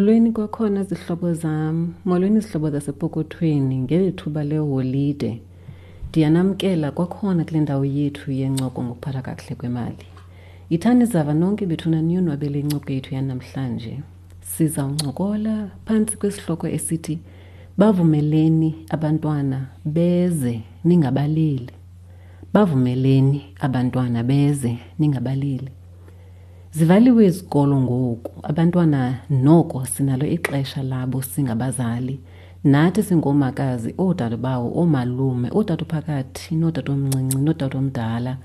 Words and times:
Molweni 0.00 0.32
kwakhona 0.32 0.84
zihlobo 0.84 1.34
zam. 1.34 1.94
Molweni 2.04 2.40
zihlobo 2.40 2.70
zasepokothweni 2.70 3.78
ngeli 3.78 4.12
thuba 4.12 4.44
leholide. 4.44 5.40
Ndiyanamkela 6.08 6.90
kwakhona 6.90 7.44
kule 7.44 7.60
ndawo 7.60 7.84
yethu 7.84 8.32
yencoko 8.32 8.84
ngokuphatha 8.84 9.22
kakuhle 9.22 9.54
kwemali. 9.54 10.04
Yithani 10.70 11.04
zava 11.04 11.34
nonke 11.34 11.66
bethuna 11.66 12.02
niyonwabele 12.02 12.60
incoko 12.60 12.92
yethu 12.92 13.14
yanamhlanje. 13.14 14.00
Sizawuncokola 14.40 15.68
phantsi 15.84 16.16
kwesihloko 16.16 16.68
esithi 16.68 17.18
bavumeleni 17.78 18.86
abantwana 18.90 19.66
beze 19.84 20.60
ningabaleli. 20.84 21.70
Bavumeleni 22.52 23.42
abantwana 23.60 24.22
beze 24.22 24.78
ningabaleli. 24.98 25.70
Zivaliwe 26.72 27.26
izikolo 27.26 27.80
ngoku. 27.80 28.32
Abantwana 28.42 29.18
noko 29.30 29.86
sinalo 29.86 30.26
ixesha 30.26 30.82
labo 30.82 31.22
singabazali. 31.22 32.20
Nathi 32.64 33.02
singoomakazi 33.02 33.94
oodade 33.98 34.36
bawo 34.36 34.72
oomalume 34.78 35.48
ootata 35.52 35.84
phakathi 35.84 36.54
nootata 36.54 36.92
omncinci 36.92 37.38
nootata 37.38 37.78
omdala 37.78 38.36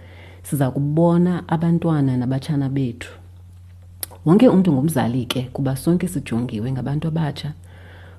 siza 0.43 0.71
kubona 0.71 1.43
abantwana 1.47 2.17
nabatshana 2.17 2.69
bethu. 2.69 3.11
Wonke 4.25 4.47
umntu 4.49 4.71
ngumzali 4.73 5.25
ke 5.25 5.41
kuba 5.53 5.75
sonke 5.75 6.07
sijongiwe 6.07 6.71
ngabantu 6.71 7.07
abatsha. 7.07 7.53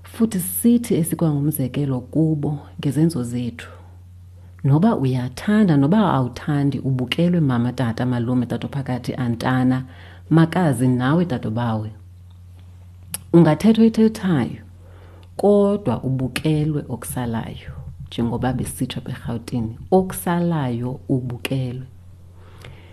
Futhi 0.02 0.40
sithi 0.40 0.94
esikwangumzekelo 0.94 2.00
kubo 2.00 2.58
ngezenzo 2.78 3.22
zethu 3.22 3.75
noba 4.66 4.90
uyathanda 4.96 5.74
noba 5.76 5.98
awuthandi 6.16 6.78
ubukelwe 6.78 7.40
mama 7.40 7.72
tata 7.72 8.06
malume 8.06 8.46
tata 8.46 8.68
phakathi 8.68 9.12
antana 9.14 9.78
makazi 10.30 10.88
nawe 10.88 11.24
dadobawe 11.24 11.90
ungathethwa 13.32 13.84
ethethayo 13.84 14.62
kodwa 15.36 15.94
ubukelwe 16.08 16.80
okusalayo 16.94 17.72
njengoba 18.06 18.52
besitsho 18.52 19.00
berhawutini 19.00 19.78
okusalayo 19.90 21.00
ubukelwe. 21.08 21.86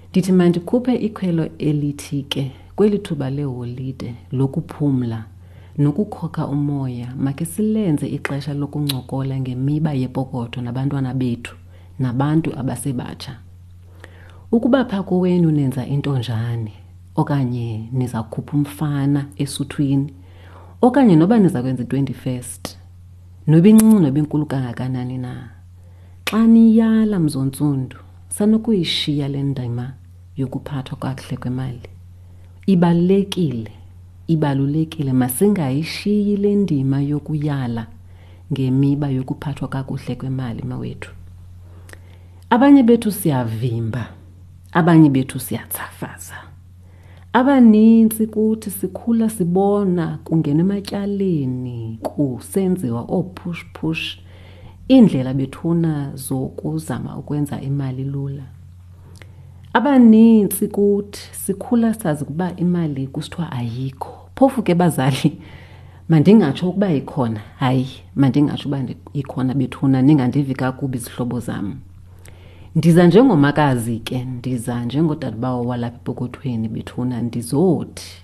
Ndithi 0.10 0.32
mandikhuphe 0.32 0.96
ikhwelo 0.96 1.50
elithi 1.58 2.24
ke 2.24 2.52
kweli 2.76 3.00
thuba 3.00 3.30
leholide 3.30 4.16
lokuphumla 4.32 5.24
nokukhokha 5.78 6.48
umoya 6.48 7.08
makhe 7.18 7.46
silenze 7.46 8.08
ixesha 8.08 8.54
lokuncokola 8.54 9.40
ngemiba 9.40 9.94
yepokotho 9.94 10.62
nabantwana 10.62 11.14
bethu. 11.14 11.56
Nabantu 12.00 12.60
abasebatsha. 12.60 13.36
Ukuba 14.52 14.86
phako 14.86 15.04
kowenu 15.04 15.52
nenza 15.52 15.86
into 15.86 16.18
njani 16.18 16.74
okanye 17.16 17.90
niza 17.92 18.24
kukhupha 18.24 18.58
umfana 18.58 19.26
esuthwini 19.38 20.14
okanye 20.82 21.16
noba 21.16 21.40
niza 21.40 21.62
kwenza 21.62 21.84
i-21st 21.84 22.64
noba 23.48 23.70
incinci 23.70 24.00
noba 24.00 24.20
inkulu 24.20 24.46
kangakanani 24.46 25.18
na 25.18 25.50
xa 26.26 26.48
niyala 26.48 27.20
mzontsundu 27.20 27.98
sanokuyishiya 28.30 29.28
le 29.28 29.44
ndima 29.44 29.94
yokuphathwa 30.38 30.98
kakuhle 30.98 31.38
kwemali. 31.38 31.90
Ibalulekile 32.66 33.72
ibalulekile 34.28 35.14
masingayishiyi 35.14 36.38
le 36.38 36.56
ndima 36.56 37.02
yokuyala 37.02 37.88
ngemiba 38.52 39.10
yokuphathwa 39.10 39.68
kakuhle 39.68 40.16
kwemali 40.16 40.64
mawethu 40.64 41.12
abanye 42.54 42.84
bethu 42.84 43.12
siyavimba 43.12 44.06
abanye 44.72 45.10
bethu 45.10 45.40
siyatsafaza 45.40 46.36
abanintsi 47.34 48.28
kuthi 48.28 48.70
sikhula 48.70 49.30
sibona 49.30 50.20
kungena 50.24 50.60
ematyaleni 50.60 52.00
kusenziwa 52.04 53.02
oopush 53.02 53.66
push 53.74 54.18
iindlela 54.88 55.34
bethuna 55.34 56.12
zokuzama 56.16 57.18
ukwenza 57.18 57.62
imali 57.62 58.04
lula. 58.04 58.44
Abanintsi 59.74 60.68
kuthi 60.68 61.22
sikhula 61.32 61.94
sazi 61.94 62.24
ukuba 62.24 62.56
imali 62.56 63.08
kusithiwa 63.08 63.52
ayikho. 63.52 64.30
Phofu 64.36 64.64
ke 64.64 64.76
bazali 64.76 65.38
mandingatsho 66.10 66.70
ukuba 66.70 66.94
ikhona. 66.94 67.40
Hayi 67.60 67.90
mandingatsho 68.16 68.70
uba 68.70 68.84
ikhona 69.14 69.54
bethuna 69.54 70.02
ningandivi 70.02 70.56
kakubi 70.56 70.98
izihlobo 70.98 71.40
zam 71.40 71.80
ndiza 72.76 73.08
njengomakazi 73.08 74.00
ke 74.00 74.26
ndiza 74.26 74.86
njengodadobawo 74.86 75.64
walapha 75.64 75.96
epokothweni 75.96 76.68
bethuna 76.68 77.22
ndizothi 77.22 78.24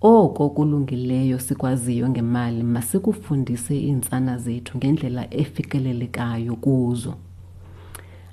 oko 0.00 0.48
kulungileyo 0.48 1.38
sikwaziyo 1.38 2.08
ngemali 2.08 2.62
masikufundise 2.62 3.78
iintsana 3.80 4.38
zethu 4.38 4.78
ngendlela 4.78 5.34
efikelelekayo 5.34 6.56
kuzo. 6.56 7.14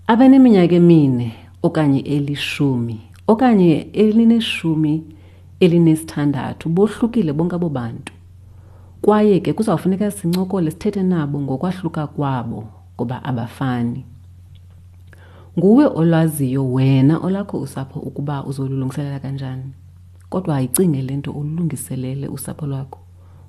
Abaneminyaka 0.08 0.76
emine 0.76 1.32
okanye 1.64 2.00
elishumi 2.00 3.02
okanye 3.28 3.88
elineshumi 3.94 5.04
elinesithandathu 5.60 6.70
bohlukile 6.70 7.34
bonke 7.34 7.56
abo 7.56 7.70
bantu. 7.70 8.14
Kwaye 9.02 9.40
ke 9.40 9.54
kuzawufuneka 9.54 10.12
sincokole 10.12 10.72
sithethe 10.72 11.04
nabo 11.04 11.42
ngokwahluka 11.42 12.08
kwabo 12.08 12.64
ngoba 12.96 13.24
abafani 13.24 14.04
nguwe 15.58 15.86
olwaziyo 15.86 16.74
wena 16.74 17.18
olakho 17.18 17.60
usapho 17.60 18.00
ukuba 18.00 18.46
uzolulungiselela 18.46 19.20
kanjani. 19.20 19.64
Kodwa 20.30 20.56
ayicinge 20.56 21.02
le 21.02 21.16
nto 21.16 21.32
ululungiselele 21.32 22.28
usapho 22.28 22.68
lwakho 22.68 23.00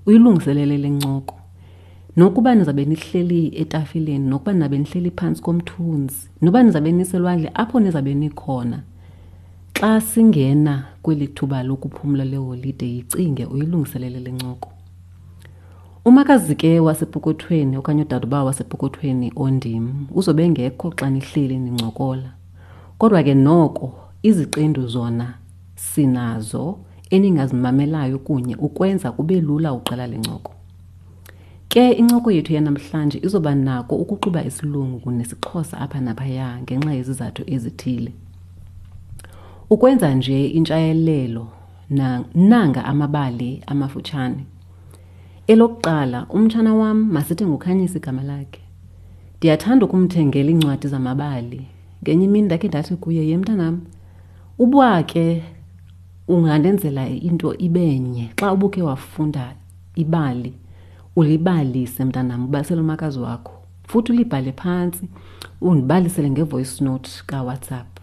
uyilungiselele 0.06 0.78
le 0.78 0.90
ncoko. 0.90 1.34
Nokuba 2.16 2.54
nizawube 2.54 2.84
nihleli 2.84 3.52
etafileni 3.56 4.28
nokuba 4.28 4.52
nizabe 4.52 4.78
nihleli 4.78 5.10
phantsi 5.10 5.42
komthunzi 5.42 6.28
noba 6.42 6.62
nizawube 6.62 6.92
niselwandle 6.92 7.50
apho 7.54 7.80
nizawube 7.80 8.14
nikhona 8.14 8.82
xa 9.74 10.00
singena 10.00 10.84
kweli 11.02 11.28
thuba 11.28 11.62
lokuphumla 11.62 12.24
leholide 12.24 12.86
yicinge 12.86 13.44
uyilungiselele 13.44 14.20
le 14.20 14.32
ncoko 14.32 14.77
umakazi 16.08 16.54
ke 16.54 16.80
wasepokothweni 16.80 17.76
okanye 17.76 18.02
udadobawo 18.02 18.46
wasepokothweni 18.46 19.32
ondim 19.36 20.06
uzobe 20.14 20.48
ngekho 20.48 20.90
xa 20.90 21.10
nihleli 21.10 21.58
nincokola. 21.58 22.30
Kodwa 22.98 23.22
ke 23.22 23.34
noko 23.34 23.92
iziqendu 24.22 24.86
zona 24.86 25.34
sinazo 25.74 26.78
eningazimamelayo 27.10 28.18
kunye 28.18 28.56
ukwenza 28.56 29.12
kube 29.12 29.40
lula 29.40 29.72
uqala 29.72 30.06
lencoko 30.06 30.52
ke 31.68 31.92
incoko 31.92 32.30
yethu 32.30 32.52
yanamhlanje 32.52 33.18
izoba 33.22 33.54
nako 33.54 33.96
ukuxuba 33.96 34.44
isilungu 34.44 35.10
nesixhosa 35.10 35.78
apha 35.80 36.00
naphaya 36.00 36.62
ngenxa 36.62 36.92
yezizathu 36.92 37.42
ezithile. 37.46 38.12
Ukwenza 39.70 40.14
nje 40.14 40.46
intshayelelo 40.46 41.46
nanga 42.34 42.84
amabali 42.84 43.62
amafutshane 43.66 44.44
elokuqala 45.48 46.26
umtshana 46.30 46.74
wam 46.74 46.98
masithi 47.12 47.44
ngukhanyisa 47.46 47.98
igama 47.98 48.22
lakhe. 48.22 48.60
Ndiyathanda 49.36 49.86
ukumthengela 49.86 50.50
iincwadi 50.50 50.88
zamabali. 50.88 51.66
Ngenye 52.02 52.24
imini 52.24 52.46
ndakhe 52.46 52.68
ndathi 52.68 52.96
kuye 52.96 53.28
ye 53.28 53.36
mntanam 53.38 53.80
uba 54.58 55.02
ke 55.02 55.42
ungandenzela 56.28 57.08
into 57.08 57.54
ibenye 57.58 58.30
xa 58.36 58.52
ubukhe 58.52 58.82
wafunda 58.82 59.54
ibali 59.94 60.52
ulibalise 61.16 62.04
mntanam 62.04 62.44
ubalisele 62.44 62.80
umakazi 62.80 63.18
wakho. 63.18 63.52
Futhi 63.84 64.12
ulibhale 64.12 64.52
phantsi 64.52 65.08
undibalisele 65.60 66.30
ngevoice 66.30 66.84
note 66.84 67.10
kawhatsapp. 67.26 67.98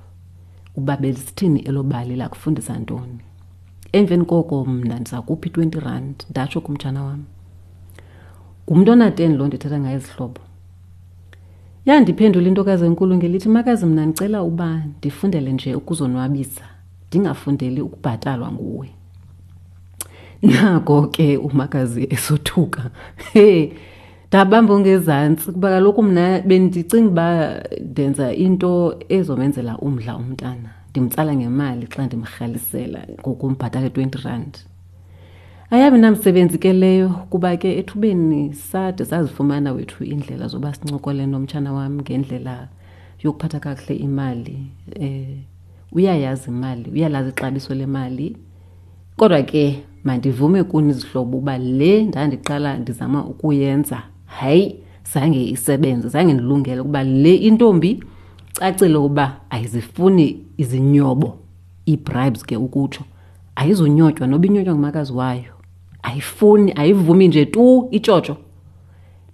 Uba 0.76 0.98
belisithini 0.98 1.60
elo 1.60 1.84
bali 1.84 2.16
lakufundisa 2.16 2.80
ntoni? 2.80 3.20
Emveni 3.92 4.26
koko 4.26 4.66
mna 4.66 5.00
ndiza 5.00 5.22
kuphi 5.22 5.50
i-twenty 5.50 5.80
rand? 5.80 6.16
Ndatsho 6.30 6.62
kumtshana 6.62 7.04
wam 7.04 7.24
ngumntu 8.66 8.92
onateni 8.92 9.38
loo 9.38 9.48
ndithetha 9.48 9.80
ngayo 9.80 9.98
izihlobo 9.98 10.42
yandiphendula 11.86 12.48
intokazi 12.48 12.86
enkulu 12.86 13.16
ngelithi 13.16 13.50
makazi 13.50 13.86
mna 13.86 14.06
ndicela 14.06 14.44
uba 14.44 14.82
ndifundele 14.98 15.52
nje 15.54 15.76
ukuzonwabisa 15.76 16.66
ndingafundeli 17.08 17.82
ukubhatalwa 17.82 18.52
nguwe. 18.52 18.90
Nako 20.42 21.08
ke 21.08 21.38
umakazi 21.38 22.08
esothuka. 22.10 22.90
He 23.34 23.74
ndabamba 24.28 24.80
ngezantsi 24.80 25.52
kuba 25.52 25.70
kaloku 25.70 26.04
mna 26.04 26.42
bendicinga 26.42 27.10
uba 27.12 27.64
ndenza 27.82 28.34
into 28.34 28.96
ezomenzela 29.10 29.78
umdla 29.78 30.18
umntana. 30.18 30.70
Ndimtsala 30.90 31.36
ngemali 31.36 31.88
xa 31.88 32.06
ndimrhalisela 32.06 33.00
ngokumbhatala 33.20 33.88
i-twenty 33.88 34.18
rand 34.24 34.58
ayabi 35.76 35.98
namsebenzi 35.98 36.58
ke 36.58 36.74
leyo 36.74 37.10
kuba 37.30 37.58
ke 37.58 37.80
ethubeni 37.80 38.54
sade 38.54 39.06
sazifumana 39.06 39.74
wethu 39.74 40.04
indlela 40.04 40.48
zoba 40.48 40.74
sincokole 40.74 41.26
nomtshana 41.26 41.74
wam 41.74 42.00
ngendlela 42.02 42.68
yokuphatha 43.24 43.60
kakuhle 43.60 43.96
imali 43.96 44.58
eh 44.96 45.38
uyayazi 45.92 46.50
imali 46.50 46.92
uyalazi 46.92 47.30
ixabiso 47.30 47.74
lemali. 47.74 48.38
Kodwa 49.18 49.44
ke 49.44 49.84
mandivume 50.04 50.64
kuni 50.64 50.90
izihlobo 50.90 51.38
uba 51.38 51.58
le 51.58 52.04
ndandiqala 52.04 52.78
ndizama 52.78 53.26
ukuyenza 53.26 54.04
hayi 54.26 54.76
zange 55.14 55.50
isebenze 55.50 56.10
zange 56.10 56.34
ndilungele 56.34 56.82
ukuba 56.82 57.04
le 57.04 57.36
intombi 57.36 58.04
cacile 58.54 58.98
ukuba 58.98 59.42
ayizifuni 59.50 60.46
izinyobo 60.58 61.38
ii-bribes 61.88 62.46
ke 62.46 62.58
ukutsho. 62.58 63.04
Ayizonyotywa 63.56 64.28
noba 64.28 64.46
inyotywa 64.48 64.76
ngumakazi 64.76 65.14
wayo 65.14 65.55
ayifuni 66.16 66.74
ayivumi 66.76 67.28
nje 67.28 67.46
tu 67.46 67.88
itshotsho 67.92 68.38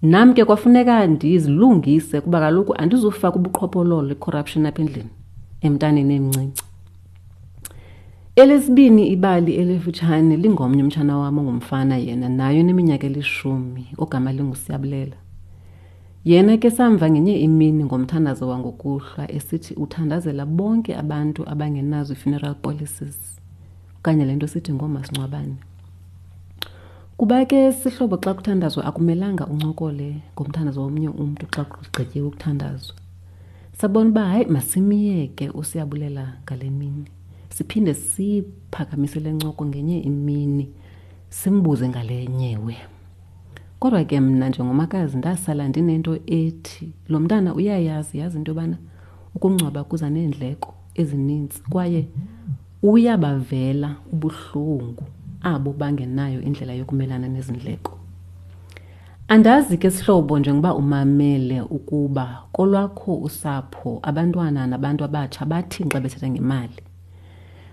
nam 0.01 0.33
ke 0.33 0.45
kwafuneka 0.45 1.07
ndizilungise 1.07 2.21
kuba 2.21 2.39
kaloku 2.39 2.75
andizufaka 2.75 3.35
ubuqhophololo 3.35 4.11
i-corruption 4.11 4.65
apha 4.65 4.81
endlini 4.81 5.09
emntaneni 5.61 6.15
emncinci. 6.15 6.63
Elesibini 8.35 9.07
ibali 9.07 9.55
elifutshane 9.55 10.37
lingomnye 10.37 10.83
umtshana 10.83 11.17
wam 11.17 11.37
ongumfana 11.37 11.97
yena 11.97 12.29
nayo 12.29 12.63
neminyaka 12.63 13.07
elishumi 13.07 13.87
ogama 13.97 14.33
lingusiyabulela. 14.33 15.17
Yena 16.25 16.57
ke 16.57 16.71
samva 16.71 17.09
ngenye 17.09 17.39
imini 17.39 17.83
ngomthandazo 17.83 18.47
wangokuhlwa 18.47 19.31
esithi 19.31 19.73
uthandazela 19.73 20.45
bonke 20.45 20.95
abantu 20.95 21.49
abangenazo 21.49 22.13
i-funeral 22.13 22.55
policies. 22.55 23.17
Okanye 23.99 24.25
le 24.25 24.35
nto 24.35 24.47
sithi 24.47 24.73
ngoomasingcwabane 24.73 25.55
kuba 27.21 27.45
ke 27.45 27.71
sihlobo 27.71 28.17
xa 28.17 28.33
kuthandazwa 28.33 28.85
akumelanga 28.85 29.45
uncokole 29.47 30.15
ngomthandazo 30.33 30.81
womnye 30.81 31.09
umntu 31.09 31.45
xa 31.53 31.63
kugqityiwe 31.69 32.27
ukuthandazwa. 32.27 32.95
Sabona 33.77 34.09
uba 34.09 34.25
hayi 34.25 34.45
masimiyeke 34.45 35.49
usiyabulela 35.49 36.33
ngale 36.43 36.69
mini. 36.69 37.05
Siphinde 37.49 37.93
siphakamise 37.93 39.19
le 39.19 39.31
ncoko 39.33 39.65
ngenye 39.65 39.99
imini 39.99 40.69
simbuze 41.29 41.89
ngale 41.89 42.27
nyewe 42.27 42.75
kodwa 43.79 44.03
ke 44.03 44.19
mna 44.19 44.49
njengomakazi 44.49 45.17
ndasala 45.17 45.67
ndinento 45.67 46.19
ethi 46.25 46.93
lo 47.09 47.19
mntana 47.19 47.53
uyayazi 47.53 48.17
yazi 48.17 48.37
into 48.37 48.51
yobana 48.51 48.77
ukungcwaba 49.35 49.83
kuza 49.83 50.09
neendleko 50.09 50.73
ezininzi 50.95 51.61
kwaye 51.69 52.07
uyabavela 52.83 53.95
ubuhlungu 54.13 55.03
abo 55.43 55.73
bangenayo 55.73 56.41
indlela 56.41 56.73
yokumelana 56.73 57.27
nezindleko. 57.27 57.97
Andazi 59.27 59.77
ke 59.77 59.91
sihlobo 59.91 60.39
njengoba 60.39 60.75
umamele 60.75 61.61
ukuba 61.61 62.43
kolwakho 62.51 63.15
usapho 63.15 63.99
abantwana 64.03 64.67
nabantu 64.67 65.03
abatsha 65.03 65.45
bathi 65.45 65.83
xa 65.83 65.99
bethetha 65.99 66.29
ngemali 66.29 66.81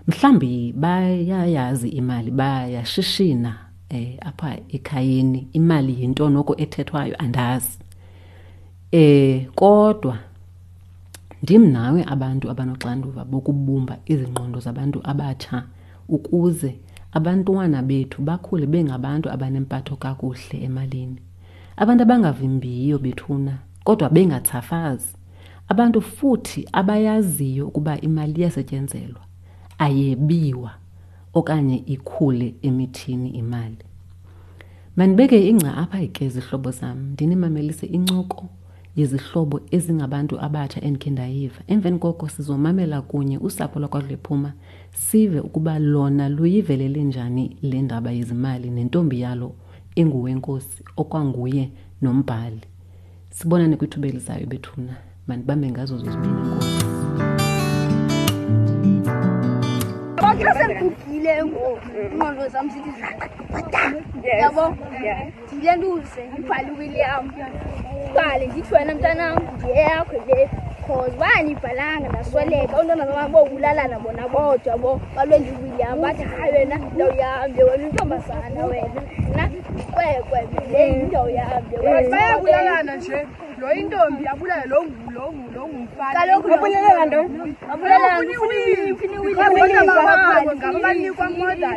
mhlawumbi 0.07 0.73
bayayazi 0.73 1.89
imali 1.89 2.31
bayashishina 2.31 3.55
eh 3.89 4.17
apha 4.21 4.57
ekhayeni 4.69 5.47
imali 5.53 6.01
yinto 6.01 6.29
noko 6.29 6.55
ethethwayo 6.57 7.15
andazi. 7.17 7.79
Eh 8.91 9.47
kodwa 9.55 10.17
ndim 11.43 11.71
nawe 11.71 12.03
abantu 12.03 12.51
abanoxanduva 12.51 13.25
bokubumba 13.25 13.97
izingqondo 14.05 14.59
zabantu 14.59 14.99
abatsha 15.03 15.63
ukuze 16.09 16.75
abantwana 17.11 17.81
bethu 17.83 18.21
bakhule 18.21 18.65
bengabantu 18.65 19.29
abanempatho 19.31 19.95
kakuhle 19.95 20.63
emalini. 20.63 21.19
Abantu 21.77 22.03
abangavimbiyo 22.03 22.99
bethuna 22.99 23.57
kodwa 23.83 24.09
bengatsafazi 24.09 25.15
abantu 25.67 26.01
futhi 26.01 26.67
abayaziyo 26.71 27.67
ukuba 27.67 28.01
imali 28.01 28.33
iyasetyenzelwa 28.33 29.21
ayebiwa 29.77 30.71
okanye 31.33 31.77
ikhule 31.85 32.55
emithini 32.61 33.29
imali. 33.29 33.77
Mandibeke 34.95 35.49
ingca 35.49 35.77
apha 35.77 36.07
ke 36.07 36.29
zihlobo 36.29 36.71
zam. 36.71 37.11
Ndinimamelise 37.11 37.85
incoko 37.85 38.45
yezihlobo 38.95 39.61
ezingabantu 39.71 40.39
abatsha 40.41 40.81
endikhe 40.81 41.09
ndayiva. 41.09 41.61
Emveni 41.67 41.99
koko 41.99 42.29
sizomamela 42.29 43.01
kunye 43.01 43.37
usapho 43.37 43.79
lwakwaDlephuma 43.79 44.53
sive 44.91 45.39
ukuba 45.39 45.79
lona 45.79 46.29
luyivelele 46.29 47.03
njani 47.03 47.57
le 47.61 47.81
ndaba 47.81 48.11
yezimali 48.11 48.69
nentombi 48.69 49.21
yalo 49.21 49.55
enguwenkosi 49.95 50.83
okwanguye 50.97 51.69
nombhali. 52.01 52.61
Sibona 53.29 53.77
kwithuba 53.77 54.07
elizayo 54.07 54.45
bethuna. 54.47 54.93
Mandibambe 55.27 55.71
ngazo 55.71 55.97
zozibini 55.97 56.33
nkosi 60.17 60.39
xa 60.43 60.53
sengigugile 60.53 61.33
ngoku 61.45 61.89
ingqondo 62.13 62.47
zam 62.53 62.69
zithi 62.69 62.91
yabo? 64.41 64.75
Ndilentuze 65.53 66.21
ndibhale 66.31 66.71
uwilliam. 66.71 67.25
Bhale 68.15 68.47
ndithi 68.47 68.73
wena 68.73 68.95
mntanam 68.95 69.35
ndiyeyakho 69.55 70.17
le 70.27 70.49
because 70.89 71.13
bandibhalanga 71.21 72.09
ndasweleka 72.09 72.73
oontwana 72.77 73.05
bam 73.05 73.31
bobulalana 73.31 73.97
bona 74.03 74.27
bodwa 74.33 74.77
bo. 74.81 75.01
Balwenza 75.15 75.51
uwilliam 75.59 76.01
bathi 76.01 76.23
hayi 76.23 76.53
wena 76.53 76.75
ndawo 76.77 77.11
yahambe 77.11 77.63
wena 77.63 77.87
untombazana 77.89 78.65
wena. 78.65 79.01
Mna 79.29 79.49
kwekwe 79.93 80.39
le 80.71 80.85
mm. 80.85 80.93
yindawo 80.99 81.29
yahambe 81.29 81.75
eh, 81.83 82.09
bayabulalana 82.09 82.95
nje. 82.95 83.27
Lo 83.59 83.73
intombi 83.73 84.27
abulale 84.27 84.65
lo 84.67 84.83
ngulo 84.83 85.33
ngumfana. 85.69 86.13
Kaloku 86.19 86.47
babulalana 86.47 87.05
nto 87.05 87.29
babulalanabanikwa 89.37 91.29
moda 91.29 91.69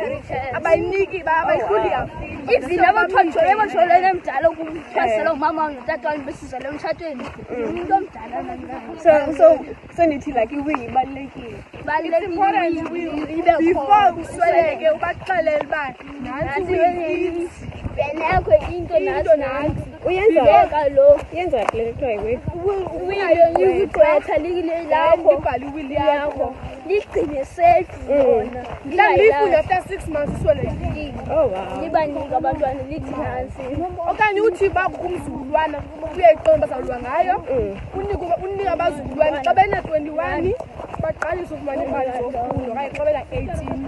abayiniki 0.53 1.23
oh, 1.25 1.29
abayihluli 1.29 1.87
oh. 1.87 1.91
kakhulu. 1.91 2.33
Even 2.51 2.85
abathonjolebotholene 2.85 4.13
mdala 4.13 4.47
okuthwaselwa 4.49 5.33
ngumama 5.33 5.71
eh. 5.71 5.75
notata 5.75 6.09
wami 6.09 6.23
besizalwe 6.23 6.69
emtshatweni. 6.69 7.23
Mm. 7.23 7.63
Umntu 7.63 7.93
omdala 7.95 8.37
nangayo 8.47 9.02
so 9.03 9.33
so 9.37 9.65
so 9.95 10.05
ndithi 10.05 10.31
like 10.31 10.55
iwili 10.55 10.85
ibalulekile. 10.85 11.63
Before 13.59 14.11
usweleke 14.21 14.89
ubaxelele 14.89 15.59
uba 15.65 15.93
nantsi 16.23 16.73
vele 17.95 18.23
yakho 18.31 18.53
into 18.75 18.95
nathi 18.99 19.29
uyenza 20.05 20.41
lo. 20.95 21.07
Yenza 21.33 21.59
le 21.73 21.91
nto 21.91 22.05
ayikwekugqwetha 22.07 24.37
lilakhobhaliwili 24.37 25.95
yakho. 25.95 26.55
ligcine 26.87 27.45
sethu 27.45 27.99
lona 28.09 28.65
mhlawumbi 28.85 29.55
after 29.55 29.83
six 29.87 30.07
months 30.07 30.39
iswelelibanika 30.39 32.33
oh, 32.33 32.37
abantwana 32.37 32.83
lithi 32.89 33.11
nantsi 33.11 33.61
okanye 34.09 34.41
uthi 34.41 34.69
bakumzululwana 34.69 35.81
uyayiqomba 36.15 36.67
bazawulwa 36.67 36.99
ngayo 36.99 37.43
mm. 37.51 37.77
unike 38.43 38.69
abazukulwana 38.69 39.43
xa 39.43 39.53
bena-twenty 39.53 40.09
one 40.09 40.55
baqalise 41.01 41.53
ukufumana 41.53 41.83
imali 41.83 42.11
zofundo 42.11 42.71
okanye 42.71 42.89
xa 42.97 43.05
bena-eighteen 43.05 43.87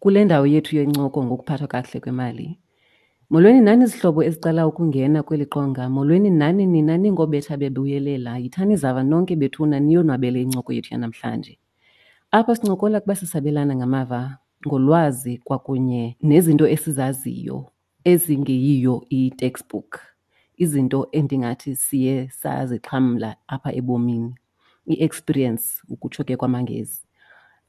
kule 0.00 0.24
ndawo 0.24 0.46
yethu 0.46 0.76
yencoko 0.76 1.24
ngokuphathwa 1.24 1.68
kakuhle 1.68 2.00
kwemali 2.00 2.58
molweni 3.30 3.60
nani 3.60 3.84
izihlobo 3.84 4.22
ezicala 4.24 4.66
ukungena 4.66 5.22
kweli 5.22 5.46
qonga? 5.46 5.88
Molweni 5.88 6.30
nani 6.30 6.66
nina 6.66 6.96
ningobetha 6.96 7.56
bebuyelela? 7.56 8.38
Yithani 8.38 8.76
zava 8.76 9.02
nonke 9.02 9.36
bethuna 9.36 9.80
niyonwabele 9.80 10.42
incoko 10.42 10.72
yethu 10.72 10.94
yanamhlanje? 10.94 11.58
Apha 12.30 12.56
sincokola 12.56 13.00
kuba 13.00 13.14
sisabelana 13.14 13.76
ngamava 13.76 14.38
ngolwazi 14.66 15.38
kwakunye 15.44 16.16
nezinto 16.22 16.68
esizaziyo 16.68 17.66
ezingeyiyo 18.04 19.04
i-textbook. 19.10 20.00
Izinto 20.56 21.08
endingathi 21.12 21.76
siye 21.76 22.28
sazixhamla 22.28 23.36
apha 23.48 23.72
ebomini 23.72 24.34
i-experience 24.86 25.82
ukutsho 25.88 26.24
ke 26.24 26.36
kwamangezi 26.36 27.07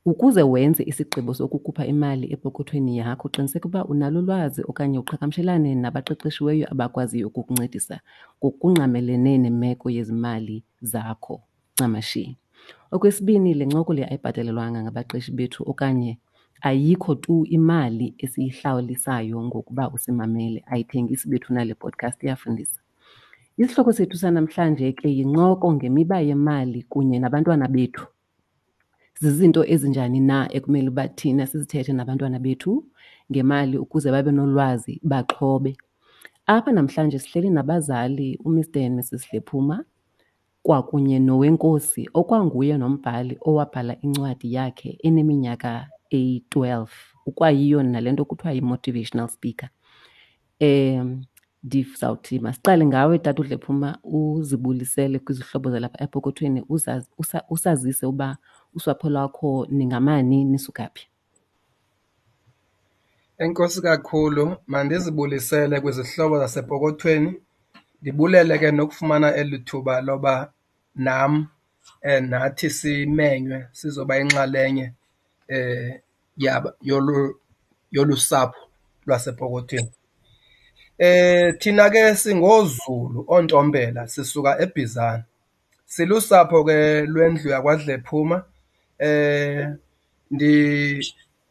ukuze 0.06 0.44
wenze 0.44 0.84
isigqibo 0.84 1.34
sokukhupha 1.34 1.86
imali 1.86 2.34
epokothweni 2.34 2.98
yakho 2.98 3.30
qiniseka 3.30 3.66
ukuba 3.66 3.86
unalo 3.86 4.20
ulwazi 4.20 4.62
okanye 4.70 4.98
uqhagamshelane 5.00 5.76
nabaqeqeshiweyo 5.76 6.66
abakwaziyo 6.72 7.28
ukukuncedisa 7.28 8.00
ngokungqamelene 8.40 9.38
nemeko 9.38 9.90
yezimali 9.90 10.64
zakho. 10.82 11.42
Ncamashi 11.74 12.38
okwesibini 12.92 13.54
le 13.54 13.66
ncoko 13.66 13.94
le 13.94 14.04
ayibhatalelwanga 14.06 14.84
ngabaqeshi 14.84 15.32
bethu 15.32 15.64
okanye 15.72 16.12
ayikho 16.62 17.16
tu 17.16 17.46
imali 17.46 18.16
esiyihlawulisayo 18.24 19.38
ngokuba 19.48 19.92
usimamele. 19.96 20.64
Ayithengisi 20.72 21.30
bethu 21.30 21.54
nale 21.54 21.74
podcast 21.74 22.24
iyafundisa. 22.24 22.80
Isihloko 23.58 23.92
sethu 23.92 24.18
sanamhlanje 24.18 24.92
ke 24.92 25.08
yincoko 25.18 25.74
ngemiba 25.74 26.20
yemali 26.20 26.84
kunye 26.84 27.20
nabantwana 27.20 27.68
bethu 27.68 28.08
zizinto 29.20 29.66
ezinjani 29.66 30.20
na 30.20 30.48
ekumele 30.54 30.90
uba 30.90 31.08
thina 31.08 31.48
sizithethe 31.48 31.94
nabantwana 31.94 32.40
bethu 32.40 32.86
ngemali 33.32 33.78
ukuze 33.78 34.12
babe 34.12 34.32
nolwazi 34.32 35.02
baxhobe. 35.04 35.78
Apha 36.46 36.72
namhlanje 36.72 37.20
sihleli 37.20 37.50
nabazali 37.50 38.40
umr 38.46 38.66
and 38.76 38.96
mrs 39.00 39.34
lephuma 39.34 39.86
kwakunye 40.64 41.20
nowenkosi 41.20 42.10
okwanguye 42.14 42.78
nombhali 42.78 43.38
owabhala 43.42 44.02
incwadi 44.02 44.54
yakhe 44.54 44.98
eneminyaka 45.04 45.88
eyi-12 46.12 46.88
ukwayiyo 47.26 47.84
nale 47.84 48.12
nto 48.12 48.26
kuthiwa 48.26 48.54
yi-motivational 48.54 49.28
speaker. 49.28 49.70
um 50.62 51.22
ndizawuthi 51.64 52.40
masiqale 52.40 52.86
ngawe 52.86 53.20
tata 53.20 53.42
udlephuma 53.42 54.00
uzibulisele 54.04 55.20
kwizihlobo 55.20 55.72
zalapha 55.72 56.04
epokothweni 56.04 56.64
usazise 57.50 58.06
uba 58.06 58.38
usapho 58.76 59.10
lwakho 59.10 59.68
ningamani 59.70 60.46
nisuka 60.46 60.90
phi 60.94 61.08
Enkosi 63.40 63.82
kakhulu, 63.82 64.58
mandizibulisele 64.68 65.82
kwizihlobo 65.82 66.40
zasepokothweni. 66.40 67.42
Ndibulele 68.02 68.58
ke 68.60 68.72
nokufumana 68.72 69.36
eli 69.36 69.60
thuba 69.60 70.02
loba 70.02 70.52
nam 70.96 71.48
eh, 72.02 72.24
nathi 72.24 72.70
simenywe 72.70 73.68
sizoba 73.72 74.20
inxalenye 74.20 74.94
eh 75.48 76.02
yaba 76.38 76.74
yolu 76.82 77.40
yolu 77.92 78.18
sapho 78.18 78.60
lwasepokothweni. 79.06 79.92
Eh 81.00 81.56
thina 81.60 81.90
ke 81.90 82.16
singoZulu 82.16 83.26
ontombela 83.28 84.08
sisuka 84.08 84.60
eBizana. 84.60 85.24
Silusapho 85.86 86.64
ke 86.64 87.06
lwendlu 87.08 87.52
yakwaDlephuma. 87.52 88.44
Eh 89.00 89.68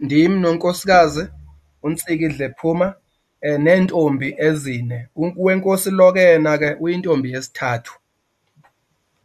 ndim 0.00 0.40
nonkosikazi 0.40 1.28
uNtsiki 1.82 2.28
Dlephuma 2.28 2.94
eh 3.40 3.58
nentombi 3.60 4.34
ezine. 4.38 5.08
Uwenkosi 5.16 5.90
lo 5.90 6.12
ke 6.12 6.20
yena 6.20 6.58
ke 6.58 6.76
uyintombi 6.80 7.32
yesithathu. 7.32 7.92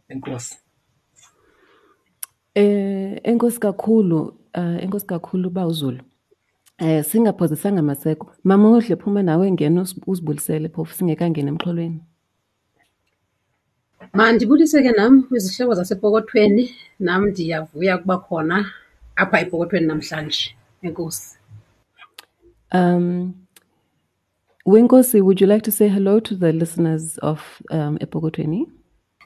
Enkosi. 0.08 0.56
Enkosi 2.54 3.60
kakhulu 3.60 4.34
enkosi 4.54 5.06
kakhulu 5.06 5.50
ba 5.50 5.66
uZulu. 5.66 6.02
Eh 6.78 7.04
singaphozisanga 7.04 7.82
maseko. 7.82 8.32
Mama 8.44 8.80
phume 8.80 9.22
nawe 9.22 9.50
ngena 9.50 9.86
uzibulisele 10.06 10.68
phofu 10.68 10.94
singekangena 10.94 11.48
emxholweni. 11.48 12.00
Mandibulise 14.12 14.82
ke 14.82 14.92
nam 14.96 15.22
kwizihlobo 15.22 15.74
zasepokothweni. 15.74 16.70
Nam 16.98 17.26
ndiyavuya 17.26 17.96
ukuba 17.96 18.18
khona 18.18 18.66
apha 19.16 19.40
epokothweni 19.40 19.86
namhlanje. 19.86 20.54
Enkosi. 20.82 21.38
Um 22.72 23.34
Wenkosi, 24.66 25.20
would 25.20 25.42
you 25.42 25.46
like 25.46 25.62
to 25.62 25.70
say 25.70 25.88
hello 25.88 26.20
to 26.20 26.34
the 26.34 26.50
listeners 26.50 27.18
of 27.18 27.60
um, 27.70 27.98
Epokotweni? 27.98 28.66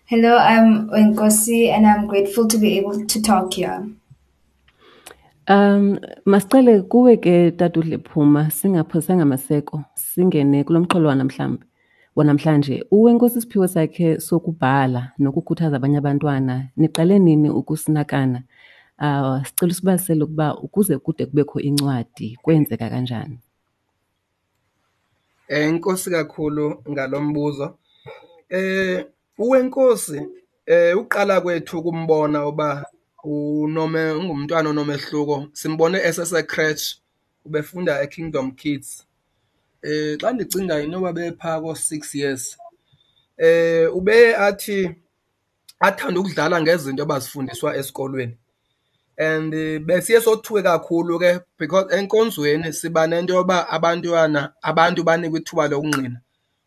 Hello, 0.07 0.37
I'm 0.37 0.89
Wenkosi 0.91 1.69
and 1.69 1.87
I'm 1.87 2.09
grateful 2.09 2.49
to 2.49 2.59
be 2.59 2.77
able 2.77 3.07
to 3.07 3.23
talk 3.23 3.55
here. 3.55 3.87
Um 5.49 5.99
masicele 6.25 6.83
kuwe 6.83 7.17
ke 7.17 7.51
tata 7.51 7.81
uDlephuma 7.81 8.51
singaphosanga 8.51 9.25
maseko 9.25 9.85
singene 9.95 10.65
kulomxholo 10.65 11.09
wanamhlanje 11.09 11.65
wanamhlanje 12.17 12.85
uwenkosi 12.91 13.39
isiphiwo 13.39 13.69
sakhe 13.69 14.21
sokubhala 14.21 15.13
nokukhuthaza 15.19 15.77
abanye 15.77 15.99
abantwana 15.99 16.69
niqale 16.77 17.19
nini 17.19 17.51
ukusinakana? 17.51 18.43
Uh 18.99 19.45
sicela 19.47 19.71
usibalisele 19.71 20.25
ukuba 20.25 20.57
ukuze 20.57 20.99
kude 20.99 21.27
kubekho 21.27 21.61
incwadi 21.61 22.39
kwenzeka 22.43 22.91
kanjani? 22.91 23.39
Eh 25.49 25.69
inkosi 25.69 26.11
kakhulu 26.11 26.83
ngalombuzo. 26.91 27.79
Eh 28.51 29.07
uwenkosi 29.39 30.21
eh 30.67 30.99
uqala 30.99 31.41
kwethu 31.41 31.83
kumbona 31.83 32.47
uba 32.47 32.85
ungumntwana 33.25 34.71
onomehluko. 34.71 35.49
Simbone 35.53 35.99
esese 35.99 36.43
crèche 36.43 36.97
ubefunda 37.45 38.03
eKingdom 38.03 38.53
Kids. 38.53 39.07
Eh 39.83 40.17
xa 40.21 40.33
ndicinga 40.33 40.81
inoba 40.81 41.13
bepha 41.13 41.61
ko 41.61 41.73
6 41.73 42.19
years. 42.19 42.57
Eh 43.37 43.89
ube 43.95 44.37
athi 44.37 44.91
athanda 45.81 46.21
ukudlala 46.21 46.61
ngezinto 46.61 47.03
abazifundiswa 47.03 47.77
esikolweni. 47.77 48.37
and 49.19 49.55
eh, 49.55 49.81
besiye 49.81 50.21
sothuke 50.21 50.63
kakhulu 50.63 51.19
ke 51.19 51.41
because 51.59 51.97
enkonzweni 51.97 52.73
siba 52.73 53.07
nento 53.07 53.35
yoba 53.35 53.69
abantwana 53.69 54.53
abantu 54.63 55.03
banikwe 55.05 55.41
ithuba 55.41 55.69
lokungqina 55.69 56.21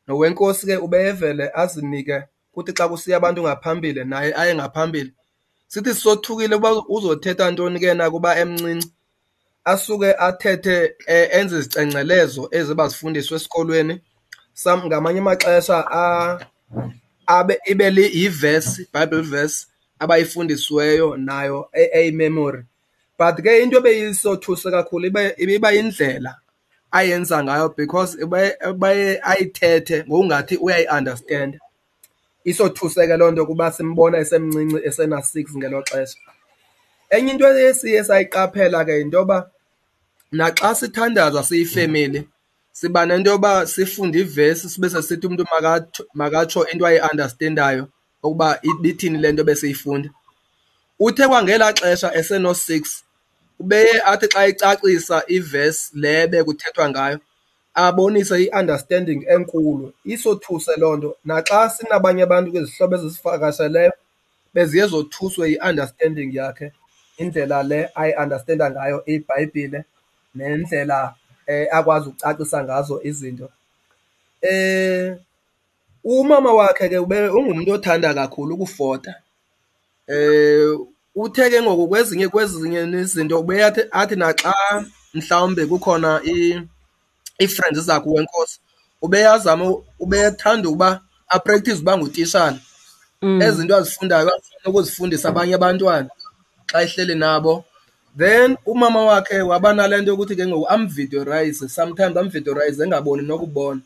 nowenkosi 0.08 0.68
ke 0.68 0.78
ubeyevele 0.78 1.52
azinike 1.54 2.24
kuthi 2.52 2.74
xa 2.74 2.90
kusiya 2.90 3.18
abantu 3.18 3.42
ngaphambili 3.42 4.04
naye 4.06 4.34
aye 4.36 4.56
ngaphambili 4.56 5.14
sithi 5.72 5.94
sisothukile 5.94 6.56
uba 6.56 6.72
uzothetha 6.90 7.52
ntoni 7.52 7.80
ke 7.80 7.94
na 7.94 8.12
kuba 8.12 8.40
emncinci? 8.40 8.92
Asuke 9.66 10.14
athethe 10.28 10.96
eh, 11.08 11.30
enze 11.32 11.58
izicengcelezo 11.60 12.50
ezibazifundiswa 12.52 13.38
esikolweni. 13.38 14.02
Sam 14.54 14.86
ngamanye 14.86 15.20
amaxesha 15.20 15.78
abe 17.28 17.60
ibe 17.72 17.90
li 17.90 18.06
yiverse 18.20 18.88
bible 18.94 19.22
verse 19.22 19.68
abayifundisiweyo 20.00 21.18
nayo 21.18 21.70
eyimemory. 21.74 22.64
But 23.18 23.36
ke 23.44 23.64
into 23.64 23.78
ebeyisothuse 23.78 24.72
kakhulu 24.72 25.08
ibiba 25.38 25.72
yindlela 25.72 26.36
ayenza 26.92 27.44
ngayo 27.44 27.70
because 27.78 28.18
baye 28.78 29.22
ayithethe 29.24 30.04
ngokungathi 30.04 30.58
uyayi-understand. 30.58 31.60
Isothuse 32.46 33.08
ke 33.08 33.16
loo 33.18 33.32
nto 33.32 33.46
kuba 33.46 33.72
simbona 33.72 34.18
esemncinci 34.24 34.78
esena-six 34.88 35.46
ngelo 35.58 35.80
xesha. 35.90 36.18
Enye 37.10 37.32
into 37.32 37.46
esiye 37.48 38.04
sayiqaphela 38.04 38.86
ke 38.86 38.94
yinto 39.00 39.18
yoba 39.18 39.38
naxa 40.32 40.76
sithandaza 40.76 41.44
siyifemeli 41.44 42.28
siba 42.72 43.06
nento 43.06 43.30
yoba 43.32 43.68
sifunde 43.68 44.20
ivesi 44.20 44.70
sibe 44.70 44.90
sesithi 44.90 45.28
umntu 45.28 45.44
makatsho- 46.16 46.68
into 46.72 46.86
ayi-understandayo 46.86 47.88
ukuba 48.24 48.60
ibithini 48.64 49.18
le 49.18 49.32
nto 49.32 49.44
besiyifunda 49.44 50.10
uthe 51.00 51.28
kwangelaa 51.28 51.74
xesha 51.74 52.10
eseno-six 52.20 53.04
ubeye 53.60 54.02
athi 54.12 54.28
xa 54.34 54.48
icacisa 54.48 55.24
ivesi 55.28 55.90
le 55.94 56.28
bekuthethwa 56.28 56.90
ngayo 56.90 57.20
abonise 57.74 58.36
i-understanding 58.44 59.26
enkulu 59.30 59.94
isothuse 60.06 60.76
loo 60.78 60.96
nto. 60.98 61.18
Naxa 61.26 61.70
sinabanye 61.70 62.24
abantu 62.24 62.52
kwizihlobo 62.52 62.96
ezisifakasheleyo 62.96 63.94
beziye 64.54 64.86
zothuswe 64.88 65.50
yi-understanding 65.52 66.30
yakhe 66.36 66.72
indlela 67.18 67.64
le 67.64 67.90
ayi-understanda 67.96 68.72
ngayo 68.72 69.06
ibhayibhile 69.06 69.86
nendlela 70.36 71.14
eh 71.48 71.68
akwazi 71.72 72.10
ukucacisa 72.10 72.64
ngazo 72.64 73.02
izinto. 73.04 73.50
Eh 74.42 75.16
umama 76.04 76.54
wakhe 76.54 76.90
ke 76.90 76.98
ube 76.98 77.30
ungumuntu 77.30 77.72
othanda 77.72 78.14
kakhulu 78.14 78.56
ukufota. 78.56 79.16
Eh 80.08 80.78
uthe 81.16 81.50
ke 81.50 81.62
ngoku 81.62 81.88
kwezinye 81.88 82.28
kwezinye 82.28 83.02
izinto 83.02 83.40
ubeyathi 83.40 83.82
athi 83.92 84.16
naxa 84.16 84.54
mhlawumbe 85.14 85.66
kukhona 85.66 86.22
i 87.42 87.44
i-friends 87.44 87.80
zakhe 87.88 88.10
wenkosi 88.10 88.56
ubeyazama 89.02 89.66
ubethanda 90.04 90.70
ukuba 90.70 90.90
apractice 91.36 91.80
uba 91.82 91.98
ngutishala 91.98 92.60
ezinto 93.46 93.74
azifundayo 93.76 94.30
afuna 94.30 94.68
ukuzifundisa 94.70 95.30
abanye 95.30 95.56
abantwana 95.56 96.10
xa 96.72 96.82
ehleli 96.82 97.16
nabo. 97.16 97.66
Then 98.18 98.58
umama 98.66 99.06
wakhe 99.06 99.42
waba 99.42 99.74
nale 99.74 100.02
nto 100.02 100.12
yokuthi 100.12 100.36
ke 100.36 100.48
ngoku 100.48 100.68
amvideorayize 100.68 101.70
sometimes 101.70 102.18
amvideorayize 102.18 102.84
engaboni 102.84 103.24
nokubona. 103.24 103.82